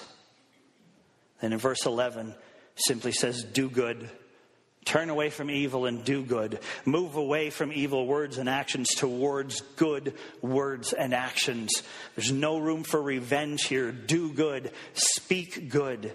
And 1.41 1.53
in 1.53 1.59
verse 1.59 1.85
11, 1.85 2.35
simply 2.75 3.11
says, 3.11 3.43
Do 3.43 3.69
good, 3.69 4.09
Turn 4.83 5.11
away 5.11 5.29
from 5.29 5.51
evil 5.51 5.85
and 5.85 6.03
do 6.03 6.23
good. 6.23 6.59
Move 6.85 7.15
away 7.15 7.51
from 7.51 7.71
evil 7.71 8.07
words 8.07 8.39
and 8.39 8.49
actions 8.49 8.89
towards 8.89 9.61
good 9.75 10.15
words 10.41 10.91
and 10.91 11.13
actions. 11.13 11.83
There's 12.15 12.31
no 12.31 12.57
room 12.57 12.83
for 12.83 12.99
revenge 13.01 13.65
here. 13.65 13.91
Do 13.91 14.33
good. 14.33 14.71
Speak 14.93 15.69
good. 15.69 16.13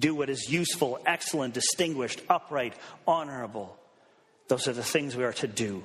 Do 0.00 0.14
what 0.16 0.30
is 0.30 0.50
useful, 0.50 0.98
excellent, 1.06 1.54
distinguished, 1.54 2.20
upright, 2.28 2.74
honorable. 3.06 3.76
Those 4.48 4.66
are 4.66 4.72
the 4.72 4.82
things 4.82 5.16
we 5.16 5.24
are 5.24 5.32
to 5.34 5.46
do. 5.46 5.84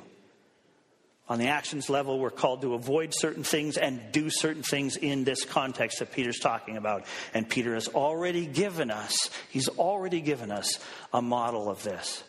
On 1.30 1.40
the 1.40 1.48
actions 1.48 1.90
level, 1.90 2.20
we're 2.20 2.30
called 2.30 2.62
to 2.62 2.74
avoid 2.74 3.14
certain 3.14 3.44
things 3.44 3.78
and 3.78 4.12
do 4.12 4.30
certain 4.30 4.64
things 4.64 4.98
in 4.98 5.24
this 5.24 5.46
context 5.46 6.00
that 6.00 6.12
Peter's 6.12 6.40
talking 6.40 6.76
about. 6.76 7.06
And 7.34 7.50
Peter 7.50 7.74
has 7.76 7.88
already 7.88 8.46
given 8.46 8.92
us, 8.92 9.30
he's 9.50 9.70
already 9.70 10.20
given 10.20 10.52
us 10.52 10.80
a 11.14 11.22
model 11.22 11.70
of 11.70 11.82
this. 11.84 12.24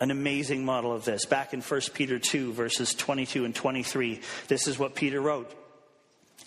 An 0.00 0.10
amazing 0.10 0.64
model 0.64 0.92
of 0.92 1.04
this. 1.04 1.26
Back 1.26 1.54
in 1.54 1.60
1 1.60 1.80
Peter 1.94 2.18
2, 2.18 2.52
verses 2.52 2.92
22 2.92 3.44
and 3.44 3.54
23, 3.54 4.20
this 4.48 4.66
is 4.66 4.80
what 4.80 4.96
Peter 4.96 5.20
wrote 5.20 5.54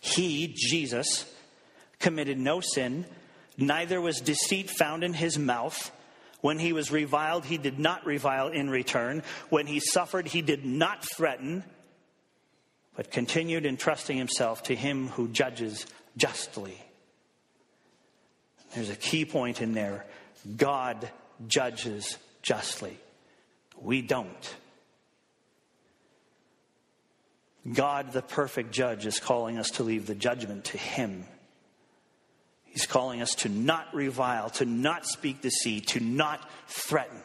He, 0.01 0.53
Jesus, 0.57 1.25
committed 1.99 2.37
no 2.37 2.59
sin, 2.59 3.05
neither 3.57 4.01
was 4.01 4.19
deceit 4.19 4.69
found 4.69 5.05
in 5.05 5.13
his 5.13 5.39
mouth. 5.39 5.89
When 6.41 6.59
he 6.59 6.73
was 6.73 6.91
reviled, 6.91 7.45
he 7.45 7.57
did 7.57 7.79
not 7.79 8.05
revile 8.05 8.49
in 8.49 8.69
return. 8.69 9.23
When 9.49 9.67
he 9.67 9.79
suffered, 9.79 10.27
he 10.27 10.41
did 10.41 10.65
not 10.65 11.03
threaten, 11.15 11.63
but 12.95 13.11
continued 13.11 13.65
entrusting 13.65 14.17
himself 14.17 14.63
to 14.63 14.75
him 14.75 15.07
who 15.09 15.27
judges 15.27 15.85
justly. 16.17 16.77
There's 18.73 18.89
a 18.89 18.95
key 18.95 19.25
point 19.25 19.61
in 19.61 19.73
there 19.73 20.05
God 20.57 21.09
judges 21.47 22.17
justly. 22.41 22.97
We 23.81 24.01
don't. 24.01 24.55
God, 27.71 28.11
the 28.11 28.21
perfect 28.21 28.71
judge, 28.71 29.05
is 29.05 29.19
calling 29.19 29.57
us 29.57 29.71
to 29.71 29.83
leave 29.83 30.05
the 30.05 30.13
judgment 30.13 30.65
to 30.65 30.77
him. 30.77 31.25
He's 32.75 32.85
calling 32.85 33.21
us 33.21 33.33
to 33.35 33.47
not 33.47 33.95
revile, 33.95 34.49
to 34.49 34.65
not 34.65 35.05
speak 35.05 35.41
deceit, 35.41 35.87
to 35.87 36.01
not 36.01 36.45
threaten. 36.67 37.17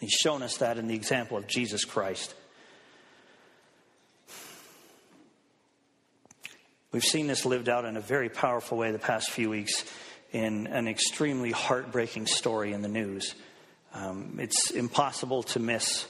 He's 0.00 0.10
shown 0.10 0.42
us 0.42 0.56
that 0.56 0.78
in 0.78 0.88
the 0.88 0.96
example 0.96 1.36
of 1.36 1.46
Jesus 1.46 1.84
Christ. 1.84 2.34
We've 6.90 7.04
seen 7.04 7.28
this 7.28 7.46
lived 7.46 7.68
out 7.68 7.84
in 7.84 7.96
a 7.96 8.00
very 8.00 8.28
powerful 8.28 8.78
way 8.78 8.90
the 8.90 8.98
past 8.98 9.30
few 9.30 9.48
weeks 9.48 9.84
in 10.32 10.66
an 10.66 10.88
extremely 10.88 11.52
heartbreaking 11.52 12.26
story 12.26 12.72
in 12.72 12.82
the 12.82 12.88
news. 12.88 13.36
Um, 13.94 14.38
it's 14.40 14.72
impossible 14.72 15.44
to 15.44 15.60
miss 15.60 16.08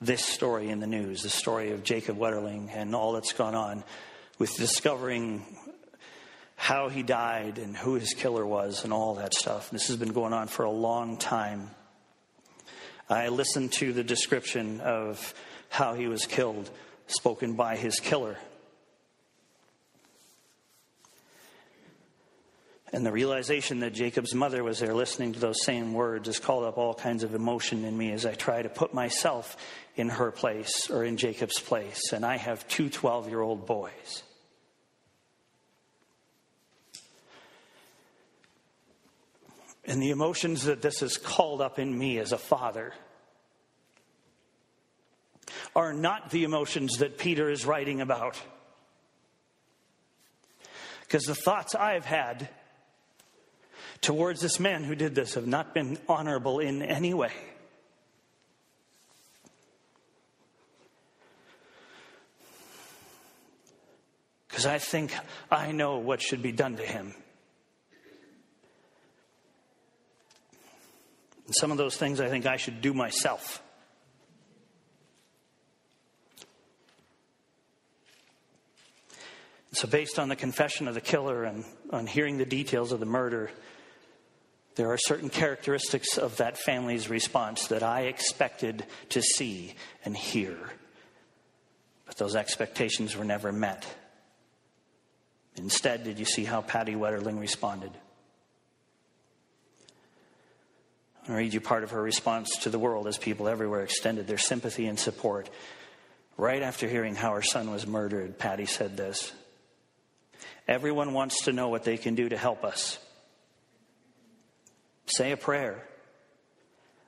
this 0.00 0.24
story 0.24 0.68
in 0.68 0.78
the 0.78 0.86
news, 0.86 1.24
the 1.24 1.28
story 1.28 1.72
of 1.72 1.82
Jacob 1.82 2.18
Wetterling 2.18 2.70
and 2.72 2.94
all 2.94 3.14
that's 3.14 3.32
gone 3.32 3.56
on 3.56 3.82
with 4.38 4.54
discovering 4.56 5.44
how 6.56 6.88
he 6.88 7.02
died 7.02 7.58
and 7.58 7.76
who 7.76 7.94
his 7.94 8.14
killer 8.14 8.46
was 8.46 8.84
and 8.84 8.92
all 8.92 9.14
that 9.16 9.34
stuff. 9.34 9.70
This 9.70 9.88
has 9.88 9.96
been 9.96 10.12
going 10.12 10.32
on 10.32 10.48
for 10.48 10.64
a 10.64 10.70
long 10.70 11.16
time. 11.16 11.70
I 13.08 13.28
listened 13.28 13.72
to 13.74 13.92
the 13.92 14.04
description 14.04 14.80
of 14.80 15.34
how 15.68 15.94
he 15.94 16.06
was 16.06 16.26
killed, 16.26 16.70
spoken 17.06 17.54
by 17.54 17.76
his 17.76 18.00
killer. 18.00 18.36
And 22.94 23.04
the 23.04 23.10
realization 23.10 23.80
that 23.80 23.92
Jacob's 23.92 24.36
mother 24.36 24.62
was 24.62 24.78
there 24.78 24.94
listening 24.94 25.32
to 25.32 25.40
those 25.40 25.64
same 25.64 25.94
words 25.94 26.28
has 26.28 26.38
called 26.38 26.64
up 26.64 26.78
all 26.78 26.94
kinds 26.94 27.24
of 27.24 27.34
emotion 27.34 27.84
in 27.84 27.98
me 27.98 28.12
as 28.12 28.24
I 28.24 28.34
try 28.34 28.62
to 28.62 28.68
put 28.68 28.94
myself 28.94 29.56
in 29.96 30.08
her 30.08 30.30
place 30.30 30.88
or 30.90 31.04
in 31.04 31.16
Jacob's 31.16 31.58
place. 31.58 32.12
And 32.12 32.24
I 32.24 32.36
have 32.36 32.68
two 32.68 32.88
12 32.88 33.28
year 33.28 33.40
old 33.40 33.66
boys. 33.66 34.22
And 39.94 40.02
the 40.02 40.10
emotions 40.10 40.64
that 40.64 40.82
this 40.82 40.98
has 41.02 41.16
called 41.16 41.60
up 41.60 41.78
in 41.78 41.96
me 41.96 42.18
as 42.18 42.32
a 42.32 42.36
father 42.36 42.92
are 45.76 45.92
not 45.92 46.30
the 46.30 46.42
emotions 46.42 46.98
that 46.98 47.16
Peter 47.16 47.48
is 47.48 47.64
writing 47.64 48.00
about. 48.00 48.36
Because 51.02 51.26
the 51.26 51.34
thoughts 51.36 51.76
I've 51.76 52.04
had 52.04 52.48
towards 54.00 54.40
this 54.40 54.58
man 54.58 54.82
who 54.82 54.96
did 54.96 55.14
this 55.14 55.34
have 55.34 55.46
not 55.46 55.74
been 55.74 55.96
honorable 56.08 56.58
in 56.58 56.82
any 56.82 57.14
way. 57.14 57.30
Because 64.48 64.66
I 64.66 64.80
think 64.80 65.14
I 65.52 65.70
know 65.70 65.98
what 65.98 66.20
should 66.20 66.42
be 66.42 66.50
done 66.50 66.78
to 66.78 66.84
him. 66.84 67.14
And 71.46 71.54
some 71.54 71.70
of 71.70 71.78
those 71.78 71.96
things 71.96 72.20
I 72.20 72.28
think 72.28 72.46
I 72.46 72.56
should 72.56 72.80
do 72.80 72.94
myself. 72.94 73.62
So, 79.72 79.88
based 79.88 80.20
on 80.20 80.28
the 80.28 80.36
confession 80.36 80.86
of 80.86 80.94
the 80.94 81.00
killer 81.00 81.42
and 81.42 81.64
on 81.90 82.06
hearing 82.06 82.38
the 82.38 82.46
details 82.46 82.92
of 82.92 83.00
the 83.00 83.06
murder, 83.06 83.50
there 84.76 84.92
are 84.92 84.98
certain 84.98 85.30
characteristics 85.30 86.16
of 86.16 86.36
that 86.36 86.56
family's 86.56 87.10
response 87.10 87.66
that 87.68 87.82
I 87.82 88.02
expected 88.02 88.86
to 89.10 89.20
see 89.20 89.74
and 90.04 90.16
hear. 90.16 90.56
But 92.06 92.16
those 92.18 92.36
expectations 92.36 93.16
were 93.16 93.24
never 93.24 93.52
met. 93.52 93.84
Instead, 95.56 96.04
did 96.04 96.18
you 96.18 96.24
see 96.24 96.44
how 96.44 96.60
Patty 96.62 96.94
Wetterling 96.94 97.40
responded? 97.40 97.90
I'll 101.28 101.36
read 101.36 101.54
you 101.54 101.60
part 101.60 101.84
of 101.84 101.92
her 101.92 102.02
response 102.02 102.50
to 102.62 102.70
the 102.70 102.78
world 102.78 103.06
as 103.06 103.16
people 103.16 103.48
everywhere 103.48 103.82
extended 103.82 104.26
their 104.26 104.38
sympathy 104.38 104.86
and 104.86 104.98
support. 104.98 105.48
Right 106.36 106.62
after 106.62 106.86
hearing 106.86 107.14
how 107.14 107.32
her 107.32 107.42
son 107.42 107.70
was 107.70 107.86
murdered, 107.86 108.38
Patty 108.38 108.66
said 108.66 108.96
this 108.96 109.32
Everyone 110.68 111.14
wants 111.14 111.44
to 111.44 111.52
know 111.52 111.68
what 111.68 111.84
they 111.84 111.96
can 111.96 112.14
do 112.14 112.28
to 112.28 112.36
help 112.36 112.64
us. 112.64 112.98
Say 115.06 115.32
a 115.32 115.36
prayer, 115.36 115.82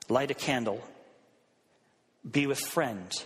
light 0.09 0.31
a 0.31 0.35
candle, 0.35 0.81
be 2.29 2.47
with 2.47 2.59
friends, 2.59 3.23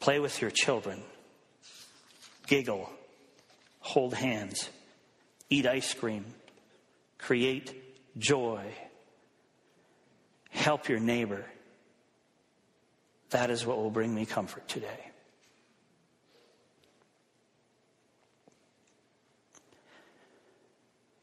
play 0.00 0.18
with 0.18 0.40
your 0.40 0.50
children, 0.50 1.00
giggle, 2.46 2.90
hold 3.80 4.14
hands, 4.14 4.68
eat 5.50 5.66
ice 5.66 5.94
cream, 5.94 6.24
create 7.18 7.72
joy 8.18 8.64
Help 10.54 10.88
your 10.88 11.00
neighbor. 11.00 11.44
That 13.30 13.50
is 13.50 13.66
what 13.66 13.76
will 13.76 13.90
bring 13.90 14.14
me 14.14 14.24
comfort 14.24 14.66
today. 14.68 15.10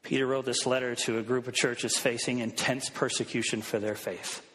Peter 0.03 0.27
wrote 0.27 0.43
this 0.43 0.65
letter 0.65 0.93
to 0.93 1.17
a 1.17 1.23
group 1.23 1.47
of 1.47 1.53
churches 1.53 1.95
facing 1.95 2.39
intense 2.39 2.89
persecution 2.89 3.61
for 3.61 3.79
their 3.79 3.95
faith. 3.95 4.45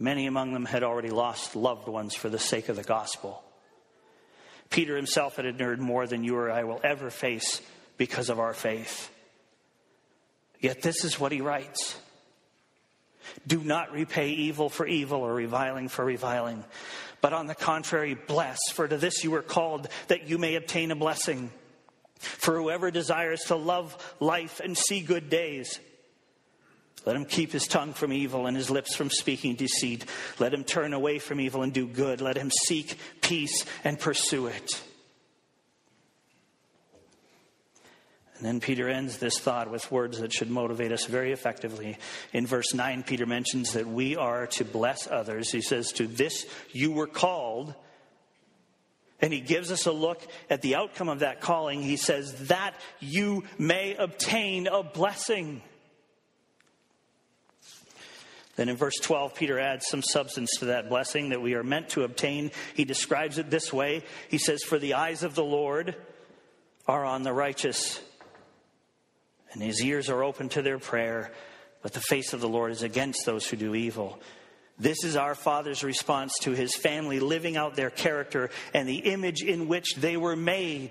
Many 0.00 0.26
among 0.26 0.52
them 0.52 0.64
had 0.64 0.82
already 0.82 1.10
lost 1.10 1.54
loved 1.54 1.86
ones 1.86 2.16
for 2.16 2.28
the 2.28 2.38
sake 2.40 2.68
of 2.68 2.74
the 2.74 2.82
gospel. 2.82 3.44
Peter 4.70 4.96
himself 4.96 5.36
had 5.36 5.46
endured 5.46 5.78
more 5.78 6.08
than 6.08 6.24
you 6.24 6.36
or 6.36 6.50
I 6.50 6.64
will 6.64 6.80
ever 6.82 7.10
face 7.10 7.62
because 7.96 8.28
of 8.28 8.40
our 8.40 8.54
faith. 8.54 9.08
Yet 10.58 10.82
this 10.82 11.04
is 11.04 11.20
what 11.20 11.30
he 11.30 11.40
writes 11.40 11.96
do 13.46 13.60
not 13.60 13.92
repay 13.92 14.30
evil 14.30 14.68
for 14.68 14.86
evil 14.86 15.20
or 15.20 15.34
reviling 15.34 15.88
for 15.88 16.04
reviling, 16.04 16.64
but 17.20 17.32
on 17.32 17.46
the 17.46 17.54
contrary, 17.54 18.14
bless, 18.14 18.58
for 18.72 18.86
to 18.86 18.96
this 18.96 19.24
you 19.24 19.30
were 19.30 19.42
called, 19.42 19.88
that 20.08 20.28
you 20.28 20.38
may 20.38 20.56
obtain 20.56 20.90
a 20.90 20.96
blessing. 20.96 21.50
For 22.18 22.56
whoever 22.56 22.90
desires 22.90 23.40
to 23.44 23.56
love 23.56 24.14
life 24.20 24.60
and 24.60 24.76
see 24.76 25.00
good 25.00 25.28
days, 25.28 25.78
let 27.04 27.16
him 27.16 27.24
keep 27.24 27.52
his 27.52 27.66
tongue 27.66 27.92
from 27.92 28.12
evil 28.12 28.46
and 28.46 28.56
his 28.56 28.70
lips 28.70 28.96
from 28.96 29.10
speaking 29.10 29.56
deceit. 29.56 30.06
Let 30.38 30.54
him 30.54 30.64
turn 30.64 30.94
away 30.94 31.18
from 31.18 31.40
evil 31.40 31.62
and 31.62 31.72
do 31.72 31.86
good. 31.86 32.20
Let 32.20 32.36
him 32.36 32.50
seek 32.50 32.98
peace 33.20 33.64
and 33.84 33.98
pursue 33.98 34.46
it. 34.46 34.82
And 38.36 38.44
then 38.44 38.60
Peter 38.60 38.88
ends 38.88 39.18
this 39.18 39.38
thought 39.38 39.70
with 39.70 39.90
words 39.92 40.18
that 40.18 40.32
should 40.32 40.50
motivate 40.50 40.90
us 40.90 41.06
very 41.06 41.32
effectively. 41.32 41.98
In 42.32 42.46
verse 42.46 42.74
9, 42.74 43.04
Peter 43.04 43.26
mentions 43.26 43.74
that 43.74 43.86
we 43.86 44.16
are 44.16 44.48
to 44.48 44.64
bless 44.64 45.08
others. 45.08 45.52
He 45.52 45.60
says, 45.60 45.92
To 45.92 46.06
this 46.06 46.46
you 46.72 46.90
were 46.90 47.06
called. 47.06 47.74
And 49.20 49.32
he 49.32 49.40
gives 49.40 49.70
us 49.70 49.86
a 49.86 49.92
look 49.92 50.20
at 50.50 50.62
the 50.62 50.74
outcome 50.74 51.08
of 51.08 51.20
that 51.20 51.40
calling. 51.40 51.80
He 51.80 51.96
says, 51.96 52.48
That 52.48 52.74
you 52.98 53.44
may 53.56 53.94
obtain 53.94 54.66
a 54.66 54.82
blessing. 54.82 55.62
Then 58.56 58.68
in 58.68 58.76
verse 58.76 58.96
12, 59.00 59.34
Peter 59.34 59.58
adds 59.58 59.86
some 59.86 60.02
substance 60.02 60.50
to 60.58 60.66
that 60.66 60.88
blessing 60.88 61.30
that 61.30 61.42
we 61.42 61.54
are 61.54 61.64
meant 61.64 61.90
to 61.90 62.02
obtain. 62.02 62.50
He 62.74 62.84
describes 62.84 63.38
it 63.38 63.50
this 63.50 63.72
way 63.72 64.02
He 64.28 64.38
says, 64.38 64.62
For 64.64 64.78
the 64.78 64.94
eyes 64.94 65.22
of 65.22 65.36
the 65.36 65.44
Lord 65.44 65.96
are 66.86 67.04
on 67.04 67.22
the 67.22 67.32
righteous, 67.32 68.00
and 69.54 69.62
his 69.62 69.82
ears 69.82 70.10
are 70.10 70.22
open 70.22 70.48
to 70.50 70.62
their 70.62 70.78
prayer, 70.78 71.32
but 71.82 71.92
the 71.92 72.00
face 72.00 72.32
of 72.32 72.40
the 72.40 72.48
Lord 72.48 72.72
is 72.72 72.82
against 72.82 73.24
those 73.24 73.46
who 73.46 73.56
do 73.56 73.74
evil. 73.74 74.20
This 74.78 75.04
is 75.04 75.16
our 75.16 75.36
Father's 75.36 75.84
response 75.84 76.32
to 76.40 76.50
his 76.50 76.74
family 76.74 77.20
living 77.20 77.56
out 77.56 77.76
their 77.76 77.90
character 77.90 78.50
and 78.72 78.88
the 78.88 78.98
image 78.98 79.42
in 79.42 79.68
which 79.68 79.94
they 79.94 80.16
were 80.16 80.34
made. 80.34 80.90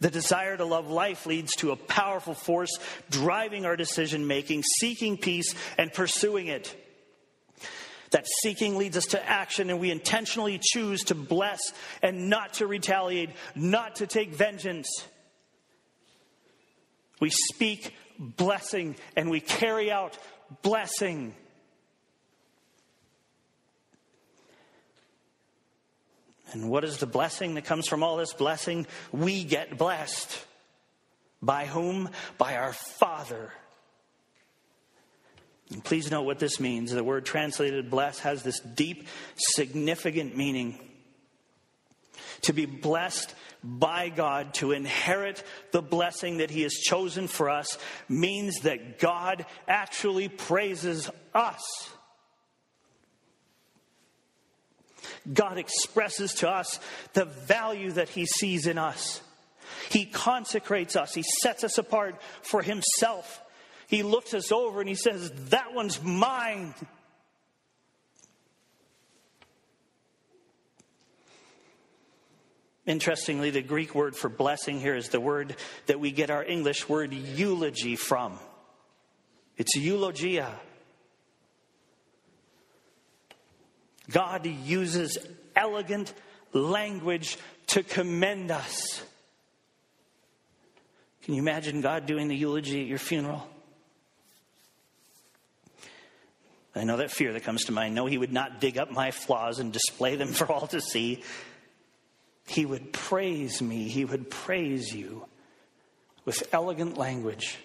The 0.00 0.10
desire 0.10 0.56
to 0.56 0.64
love 0.64 0.88
life 0.88 1.26
leads 1.26 1.54
to 1.56 1.72
a 1.72 1.76
powerful 1.76 2.34
force 2.34 2.76
driving 3.10 3.66
our 3.66 3.76
decision 3.76 4.26
making, 4.26 4.62
seeking 4.80 5.16
peace, 5.16 5.54
and 5.76 5.92
pursuing 5.92 6.46
it. 6.46 6.76
That 8.10 8.26
seeking 8.42 8.76
leads 8.76 8.96
us 8.96 9.06
to 9.06 9.28
action, 9.28 9.70
and 9.70 9.80
we 9.80 9.90
intentionally 9.90 10.60
choose 10.62 11.04
to 11.04 11.14
bless 11.14 11.72
and 12.02 12.28
not 12.28 12.54
to 12.54 12.66
retaliate, 12.66 13.30
not 13.54 13.96
to 13.96 14.06
take 14.06 14.34
vengeance. 14.34 14.88
We 17.22 17.30
speak 17.30 17.94
blessing 18.18 18.96
and 19.14 19.30
we 19.30 19.38
carry 19.38 19.92
out 19.92 20.18
blessing. 20.62 21.36
And 26.50 26.68
what 26.68 26.82
is 26.82 26.96
the 26.96 27.06
blessing 27.06 27.54
that 27.54 27.64
comes 27.64 27.86
from 27.86 28.02
all 28.02 28.16
this 28.16 28.32
blessing? 28.32 28.88
We 29.12 29.44
get 29.44 29.78
blessed. 29.78 30.36
By 31.40 31.66
whom? 31.66 32.10
By 32.38 32.56
our 32.56 32.72
Father. 32.72 33.52
And 35.70 35.84
please 35.84 36.10
note 36.10 36.22
what 36.22 36.40
this 36.40 36.58
means. 36.58 36.90
The 36.90 37.04
word 37.04 37.24
translated 37.24 37.88
bless 37.88 38.18
has 38.18 38.42
this 38.42 38.58
deep, 38.58 39.06
significant 39.36 40.36
meaning. 40.36 40.76
To 42.42 42.52
be 42.52 42.66
blessed 42.66 43.32
by 43.64 44.08
God, 44.08 44.54
to 44.54 44.72
inherit 44.72 45.42
the 45.70 45.82
blessing 45.82 46.38
that 46.38 46.50
He 46.50 46.62
has 46.62 46.72
chosen 46.74 47.28
for 47.28 47.48
us, 47.48 47.78
means 48.08 48.60
that 48.60 48.98
God 48.98 49.46
actually 49.68 50.28
praises 50.28 51.10
us. 51.34 51.90
God 55.32 55.58
expresses 55.58 56.34
to 56.34 56.50
us 56.50 56.80
the 57.12 57.24
value 57.24 57.92
that 57.92 58.08
He 58.08 58.26
sees 58.26 58.66
in 58.66 58.78
us. 58.78 59.20
He 59.90 60.06
consecrates 60.06 60.96
us, 60.96 61.14
He 61.14 61.22
sets 61.22 61.64
us 61.64 61.78
apart 61.78 62.20
for 62.42 62.62
Himself. 62.62 63.40
He 63.88 64.02
looks 64.02 64.32
us 64.32 64.50
over 64.50 64.80
and 64.80 64.88
He 64.88 64.94
says, 64.94 65.30
That 65.50 65.74
one's 65.74 66.02
mine. 66.02 66.74
Interestingly, 72.84 73.50
the 73.50 73.62
Greek 73.62 73.94
word 73.94 74.16
for 74.16 74.28
blessing 74.28 74.80
here 74.80 74.96
is 74.96 75.08
the 75.08 75.20
word 75.20 75.56
that 75.86 76.00
we 76.00 76.10
get 76.10 76.30
our 76.30 76.44
English 76.44 76.88
word 76.88 77.12
eulogy 77.12 77.94
from. 77.94 78.38
It's 79.56 79.76
eulogia. 79.76 80.52
God 84.10 84.46
uses 84.46 85.16
elegant 85.54 86.12
language 86.52 87.38
to 87.68 87.82
commend 87.82 88.50
us. 88.50 89.02
Can 91.22 91.34
you 91.34 91.40
imagine 91.40 91.80
God 91.82 92.06
doing 92.06 92.26
the 92.26 92.34
eulogy 92.34 92.80
at 92.80 92.88
your 92.88 92.98
funeral? 92.98 93.48
I 96.74 96.84
know 96.84 96.96
that 96.96 97.10
fear 97.10 97.32
that 97.34 97.44
comes 97.44 97.64
to 97.64 97.72
mind. 97.72 97.94
No, 97.94 98.06
he 98.06 98.18
would 98.18 98.32
not 98.32 98.60
dig 98.60 98.78
up 98.78 98.90
my 98.90 99.10
flaws 99.12 99.58
and 99.58 99.72
display 99.72 100.16
them 100.16 100.32
for 100.32 100.50
all 100.50 100.66
to 100.68 100.80
see. 100.80 101.22
He 102.52 102.66
would 102.66 102.92
praise 102.92 103.62
me, 103.62 103.88
he 103.88 104.04
would 104.04 104.28
praise 104.28 104.94
you 104.94 105.24
with 106.26 106.46
elegant 106.52 106.98
language. 106.98 107.56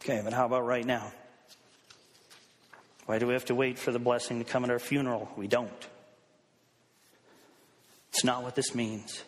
Okay, 0.00 0.22
but 0.24 0.32
how 0.32 0.46
about 0.46 0.64
right 0.64 0.86
now? 0.86 1.12
Why 3.04 3.18
do 3.18 3.26
we 3.26 3.34
have 3.34 3.44
to 3.46 3.54
wait 3.54 3.78
for 3.78 3.92
the 3.92 3.98
blessing 3.98 4.38
to 4.38 4.44
come 4.44 4.64
at 4.64 4.70
our 4.70 4.78
funeral? 4.78 5.30
We 5.36 5.48
don't. 5.48 5.86
It's 8.08 8.24
not 8.24 8.42
what 8.42 8.54
this 8.54 8.74
means. 8.74 9.22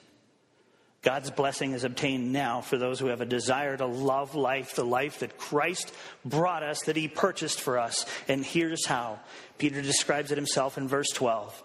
God's 1.03 1.31
blessing 1.31 1.73
is 1.73 1.85
obtained 1.85 2.33
now 2.33 2.63
for 2.63 2.79
those 2.79 2.99
who 2.99 3.09
have 3.09 3.21
a 3.21 3.27
desire 3.27 3.77
to 3.77 3.85
love 3.85 4.35
life, 4.35 4.75
the 4.75 4.87
life 4.87 5.19
that 5.19 5.37
Christ 5.37 5.93
brought 6.25 6.63
us, 6.63 6.81
that 6.85 6.97
He 6.97 7.09
purchased 7.09 7.61
for 7.61 7.79
us. 7.79 8.07
And 8.27 8.43
here's 8.43 8.87
how 8.87 9.21
Peter 9.59 9.83
describes 9.83 10.33
it 10.33 10.39
himself 10.39 10.79
in 10.79 10.89
verse 10.89 11.09
12. 11.09 11.65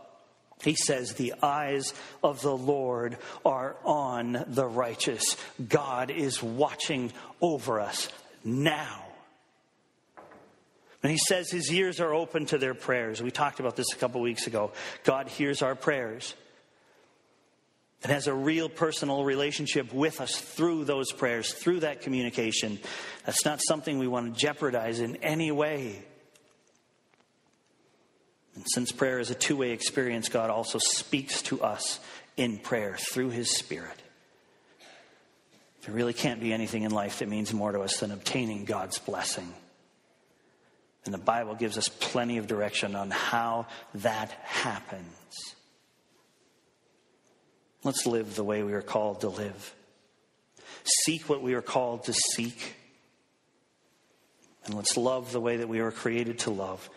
He 0.64 0.76
says, 0.76 1.14
The 1.14 1.34
eyes 1.42 1.94
of 2.24 2.42
the 2.42 2.56
Lord 2.56 3.18
are 3.44 3.76
on 3.84 4.46
the 4.48 4.66
righteous. 4.66 5.38
God 5.68 6.12
is 6.12 6.42
watching 6.42 7.12
over 7.42 7.80
us 7.80 8.12
now. 8.44 9.04
And 11.04 11.12
he 11.12 11.20
says 11.20 11.52
his 11.52 11.72
ears 11.72 12.00
are 12.00 12.16
open 12.16 12.48
to 12.48 12.58
their 12.58 12.74
prayers. 12.74 13.22
We 13.22 13.30
talked 13.30 13.60
about 13.60 13.76
this 13.76 13.94
a 13.94 13.96
couple 13.96 14.22
weeks 14.22 14.48
ago. 14.48 14.72
God 15.04 15.28
hears 15.28 15.62
our 15.62 15.76
prayers 15.76 16.34
and 18.02 18.12
has 18.12 18.26
a 18.26 18.34
real 18.34 18.70
personal 18.70 19.24
relationship 19.24 19.94
with 19.94 20.20
us 20.20 20.40
through 20.40 20.86
those 20.86 21.12
prayers, 21.12 21.54
through 21.54 21.82
that 21.82 22.02
communication. 22.02 22.80
That's 23.26 23.46
not 23.46 23.62
something 23.62 24.00
we 24.00 24.08
want 24.08 24.34
to 24.34 24.40
jeopardize 24.40 25.00
in 25.00 25.18
any 25.18 25.52
way. 25.52 26.04
And 28.56 28.64
since 28.74 28.92
prayer 28.92 29.20
is 29.20 29.30
a 29.30 29.36
two 29.36 29.58
way 29.58 29.72
experience, 29.72 30.30
God 30.30 30.50
also 30.50 30.80
speaks 30.80 31.42
to 31.44 31.62
us 31.62 32.00
in 32.38 32.58
prayer 32.58 32.98
through 33.12 33.30
His 33.30 33.58
Spirit. 33.58 34.02
There 35.86 35.94
really 35.94 36.14
can't 36.14 36.40
be 36.40 36.52
anything 36.52 36.84
in 36.84 36.92
life 36.92 37.20
that 37.20 37.30
means 37.30 37.54
more 37.54 37.72
to 37.72 37.82
us 37.82 38.00
than 38.00 38.12
obtaining 38.12 38.66
God's 38.66 38.98
blessing. 38.98 39.54
And 41.06 41.14
the 41.14 41.20
Bible 41.20 41.54
gives 41.54 41.78
us 41.78 41.88
plenty 41.88 42.40
of 42.40 42.48
direction 42.48 42.96
on 42.96 43.12
how 43.12 43.68
that 43.96 44.32
happens. 44.44 45.06
Let's 47.84 48.08
live 48.08 48.36
the 48.36 48.44
way 48.44 48.64
we 48.64 48.74
are 48.74 48.82
called 48.82 49.22
to 49.22 49.30
live. 49.30 49.76
Seek 51.04 51.30
what 51.30 51.44
we 51.44 51.54
are 51.54 51.62
called 51.62 52.06
to 52.06 52.14
seek. 52.14 52.76
And 54.66 54.74
let's 54.74 54.98
love 54.98 55.32
the 55.32 55.40
way 55.40 55.58
that 55.58 55.70
we 55.70 55.82
are 55.82 55.92
created 55.92 56.40
to 56.40 56.50
love. 56.50 56.90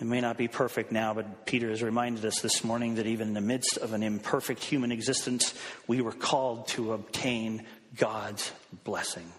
It 0.00 0.06
may 0.06 0.20
not 0.20 0.36
be 0.36 0.48
perfect 0.48 0.90
now, 0.90 1.14
but 1.14 1.46
Peter 1.46 1.68
has 1.68 1.82
reminded 1.82 2.24
us 2.24 2.40
this 2.40 2.64
morning 2.64 2.96
that 2.96 3.06
even 3.06 3.28
in 3.28 3.34
the 3.34 3.40
midst 3.40 3.76
of 3.76 3.92
an 3.92 4.02
imperfect 4.02 4.64
human 4.64 4.90
existence, 4.90 5.54
we 5.86 6.00
were 6.00 6.12
called 6.12 6.66
to 6.68 6.92
obtain 6.92 7.64
God's 7.96 8.50
blessing 8.84 9.30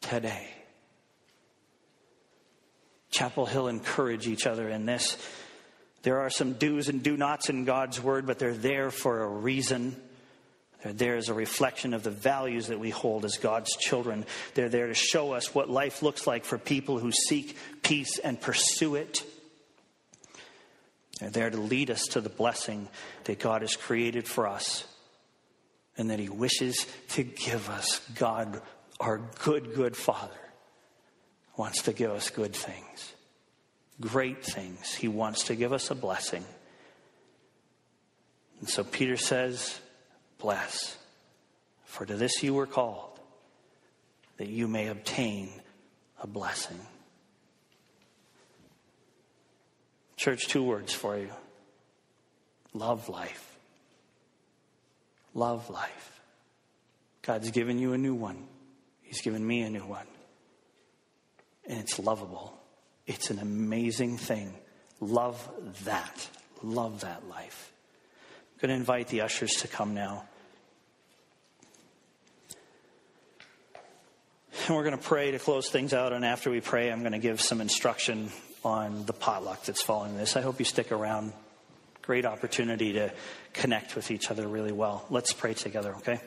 today. 0.00 0.46
Chapel 3.10 3.46
Hill 3.46 3.68
encourage 3.68 4.28
each 4.28 4.46
other 4.46 4.68
in 4.68 4.86
this. 4.86 5.16
There 6.02 6.20
are 6.20 6.30
some 6.30 6.52
do's 6.52 6.88
and 6.88 7.02
do 7.02 7.16
nots 7.16 7.48
in 7.48 7.64
God's 7.64 8.00
word, 8.00 8.26
but 8.26 8.38
they're 8.38 8.52
there 8.52 8.90
for 8.90 9.22
a 9.22 9.28
reason. 9.28 9.96
They're 10.82 10.92
there 10.92 11.16
as 11.16 11.28
a 11.28 11.34
reflection 11.34 11.94
of 11.94 12.04
the 12.04 12.10
values 12.10 12.68
that 12.68 12.78
we 12.78 12.90
hold 12.90 13.24
as 13.24 13.36
God's 13.38 13.74
children. 13.76 14.24
They're 14.54 14.68
there 14.68 14.86
to 14.86 14.94
show 14.94 15.32
us 15.32 15.54
what 15.54 15.68
life 15.68 16.02
looks 16.02 16.26
like 16.26 16.44
for 16.44 16.56
people 16.56 16.98
who 16.98 17.10
seek 17.10 17.56
peace 17.82 18.18
and 18.18 18.40
pursue 18.40 18.94
it. 18.94 19.24
They're 21.18 21.30
there 21.30 21.50
to 21.50 21.56
lead 21.56 21.90
us 21.90 22.02
to 22.12 22.20
the 22.20 22.28
blessing 22.28 22.88
that 23.24 23.38
God 23.38 23.62
has 23.62 23.74
created 23.76 24.26
for 24.26 24.46
us 24.46 24.86
and 25.96 26.10
that 26.10 26.18
He 26.18 26.28
wishes 26.28 26.86
to 27.10 27.24
give 27.24 27.68
us. 27.68 28.00
God, 28.14 28.62
our 29.00 29.18
good, 29.42 29.74
good 29.74 29.96
Father 29.96 30.32
wants 31.56 31.82
to 31.82 31.92
give 31.92 32.12
us 32.12 32.30
good 32.30 32.54
things, 32.54 33.12
great 34.00 34.44
things. 34.44 34.94
He 34.94 35.08
wants 35.08 35.44
to 35.44 35.56
give 35.56 35.72
us 35.72 35.90
a 35.90 35.94
blessing. 35.94 36.44
And 38.60 38.68
so 38.68 38.84
Peter 38.84 39.16
says, 39.16 39.78
Bless, 40.38 40.96
for 41.84 42.06
to 42.06 42.14
this 42.14 42.44
you 42.44 42.54
were 42.54 42.66
called, 42.66 43.18
that 44.36 44.46
you 44.46 44.68
may 44.68 44.86
obtain 44.86 45.50
a 46.22 46.28
blessing. 46.28 46.78
Church, 50.18 50.46
two 50.48 50.62
words 50.62 50.92
for 50.92 51.16
you 51.16 51.30
love 52.74 53.08
life. 53.08 53.58
Love 55.32 55.70
life. 55.70 56.20
God's 57.22 57.50
given 57.50 57.78
you 57.78 57.94
a 57.94 57.98
new 57.98 58.14
one, 58.14 58.46
He's 59.00 59.22
given 59.22 59.46
me 59.46 59.62
a 59.62 59.70
new 59.70 59.86
one 59.86 60.06
and 61.68 61.78
it's 61.78 61.98
lovable. 61.98 62.58
It's 63.06 63.30
an 63.30 63.38
amazing 63.38 64.16
thing. 64.16 64.54
Love 65.00 65.48
that. 65.84 66.28
Love 66.62 67.02
that 67.02 67.28
life. 67.28 67.72
I'm 68.54 68.60
going 68.60 68.70
to 68.70 68.76
invite 68.76 69.08
the 69.08 69.20
ushers 69.20 69.52
to 69.56 69.68
come 69.68 69.94
now. 69.94 70.24
And 74.66 74.76
we're 74.76 74.82
going 74.82 74.96
to 74.96 75.02
pray 75.02 75.30
to 75.30 75.38
close 75.38 75.68
things 75.68 75.92
out. 75.92 76.12
And 76.12 76.24
after 76.24 76.50
we 76.50 76.60
pray, 76.60 76.90
I'm 76.90 77.00
going 77.00 77.12
to 77.12 77.18
give 77.18 77.40
some 77.40 77.60
instruction 77.60 78.30
on 78.64 79.06
the 79.06 79.12
potluck 79.12 79.64
that's 79.64 79.82
following 79.82 80.16
this. 80.16 80.36
I 80.36 80.40
hope 80.40 80.58
you 80.58 80.64
stick 80.64 80.92
around. 80.92 81.32
Great 82.02 82.24
opportunity 82.24 82.94
to 82.94 83.12
connect 83.52 83.94
with 83.94 84.10
each 84.10 84.30
other 84.30 84.48
really 84.48 84.72
well. 84.72 85.04
Let's 85.10 85.32
pray 85.32 85.54
together, 85.54 85.94
okay? 85.96 86.20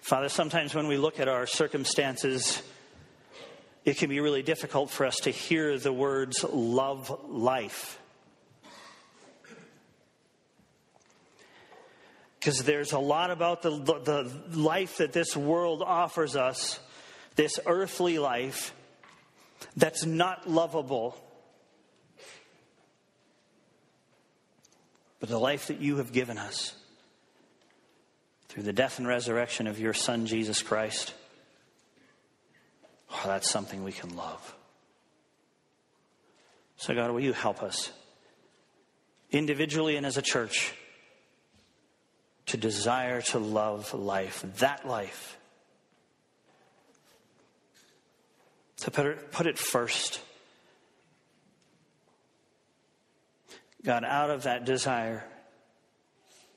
Father, 0.00 0.28
sometimes 0.28 0.74
when 0.74 0.88
we 0.88 0.96
look 0.96 1.20
at 1.20 1.28
our 1.28 1.46
circumstances, 1.46 2.60
it 3.84 3.96
can 3.96 4.08
be 4.08 4.18
really 4.18 4.42
difficult 4.42 4.90
for 4.90 5.06
us 5.06 5.14
to 5.18 5.30
hear 5.30 5.78
the 5.78 5.92
words 5.92 6.42
love 6.42 7.16
life. 7.28 7.99
Because 12.40 12.62
there's 12.64 12.92
a 12.92 12.98
lot 12.98 13.30
about 13.30 13.60
the, 13.60 13.70
the, 13.70 14.58
life 14.58 14.96
that 14.96 15.12
this 15.12 15.36
world 15.36 15.82
offers 15.84 16.36
us, 16.36 16.80
this 17.36 17.60
earthly 17.66 18.18
life, 18.18 18.74
that's 19.76 20.06
not 20.06 20.48
lovable. 20.48 21.22
But 25.20 25.28
the 25.28 25.38
life 25.38 25.66
that 25.66 25.82
you 25.82 25.98
have 25.98 26.12
given 26.12 26.38
us 26.38 26.74
through 28.48 28.62
the 28.62 28.72
death 28.72 28.98
and 28.98 29.06
resurrection 29.06 29.66
of 29.66 29.78
your 29.78 29.92
Son, 29.92 30.24
Jesus 30.24 30.62
Christ, 30.62 31.12
oh, 33.12 33.22
that's 33.26 33.50
something 33.50 33.84
we 33.84 33.92
can 33.92 34.16
love. 34.16 34.56
So, 36.78 36.94
God, 36.94 37.10
will 37.10 37.20
you 37.20 37.34
help 37.34 37.62
us 37.62 37.92
individually 39.30 39.96
and 39.96 40.06
as 40.06 40.16
a 40.16 40.22
church 40.22 40.72
to 42.50 42.56
desire 42.56 43.22
to 43.22 43.38
love 43.38 43.94
life, 43.94 44.44
that 44.58 44.84
life, 44.84 45.38
to 48.78 48.90
put 48.90 49.06
it, 49.06 49.30
put 49.30 49.46
it 49.46 49.56
first. 49.56 50.20
God, 53.84 54.04
out 54.04 54.30
of 54.30 54.42
that 54.42 54.64
desire, 54.64 55.24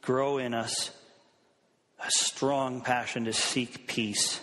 grow 0.01 0.39
in 0.39 0.55
us 0.55 0.89
a 1.99 2.09
strong 2.09 2.81
passion 2.81 3.25
to 3.25 3.33
seek 3.33 3.85
peace 3.85 4.41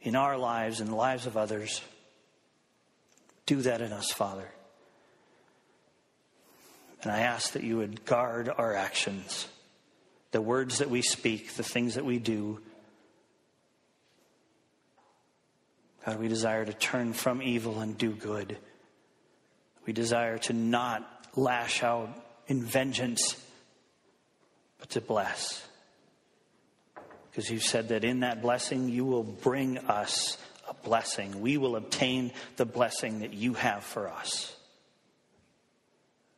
in 0.00 0.16
our 0.16 0.36
lives 0.36 0.80
and 0.80 0.90
the 0.90 0.96
lives 0.96 1.26
of 1.26 1.36
others. 1.36 1.80
Do 3.46 3.62
that 3.62 3.80
in 3.80 3.92
us, 3.92 4.10
Father. 4.10 4.48
And 7.02 7.12
I 7.12 7.20
ask 7.20 7.52
that 7.52 7.62
you 7.62 7.76
would 7.76 8.04
guard 8.04 8.48
our 8.48 8.74
actions, 8.74 9.46
the 10.34 10.42
words 10.42 10.78
that 10.78 10.90
we 10.90 11.00
speak, 11.00 11.54
the 11.54 11.62
things 11.62 11.94
that 11.94 12.04
we 12.04 12.18
do. 12.18 12.60
God, 16.04 16.18
we 16.18 16.26
desire 16.26 16.64
to 16.64 16.72
turn 16.72 17.12
from 17.12 17.40
evil 17.40 17.78
and 17.78 17.96
do 17.96 18.10
good. 18.10 18.58
We 19.86 19.92
desire 19.92 20.38
to 20.38 20.52
not 20.52 21.08
lash 21.36 21.84
out 21.84 22.08
in 22.48 22.64
vengeance, 22.64 23.40
but 24.80 24.90
to 24.90 25.00
bless 25.00 25.64
because 27.30 27.48
you 27.48 27.60
said 27.60 27.90
that 27.90 28.02
in 28.02 28.20
that 28.20 28.42
blessing 28.42 28.88
you 28.88 29.04
will 29.04 29.22
bring 29.22 29.78
us 29.78 30.36
a 30.68 30.74
blessing. 30.74 31.42
We 31.42 31.58
will 31.58 31.76
obtain 31.76 32.32
the 32.56 32.64
blessing 32.64 33.20
that 33.20 33.34
you 33.34 33.54
have 33.54 33.84
for 33.84 34.08
us. 34.08 34.52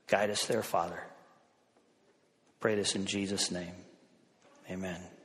Guide 0.07 0.29
us 0.29 0.45
there, 0.45 0.63
Father. 0.63 1.03
Pray 2.61 2.75
this 2.75 2.95
in 2.95 3.07
Jesus' 3.07 3.51
name. 3.51 3.86
Amen. 4.71 5.16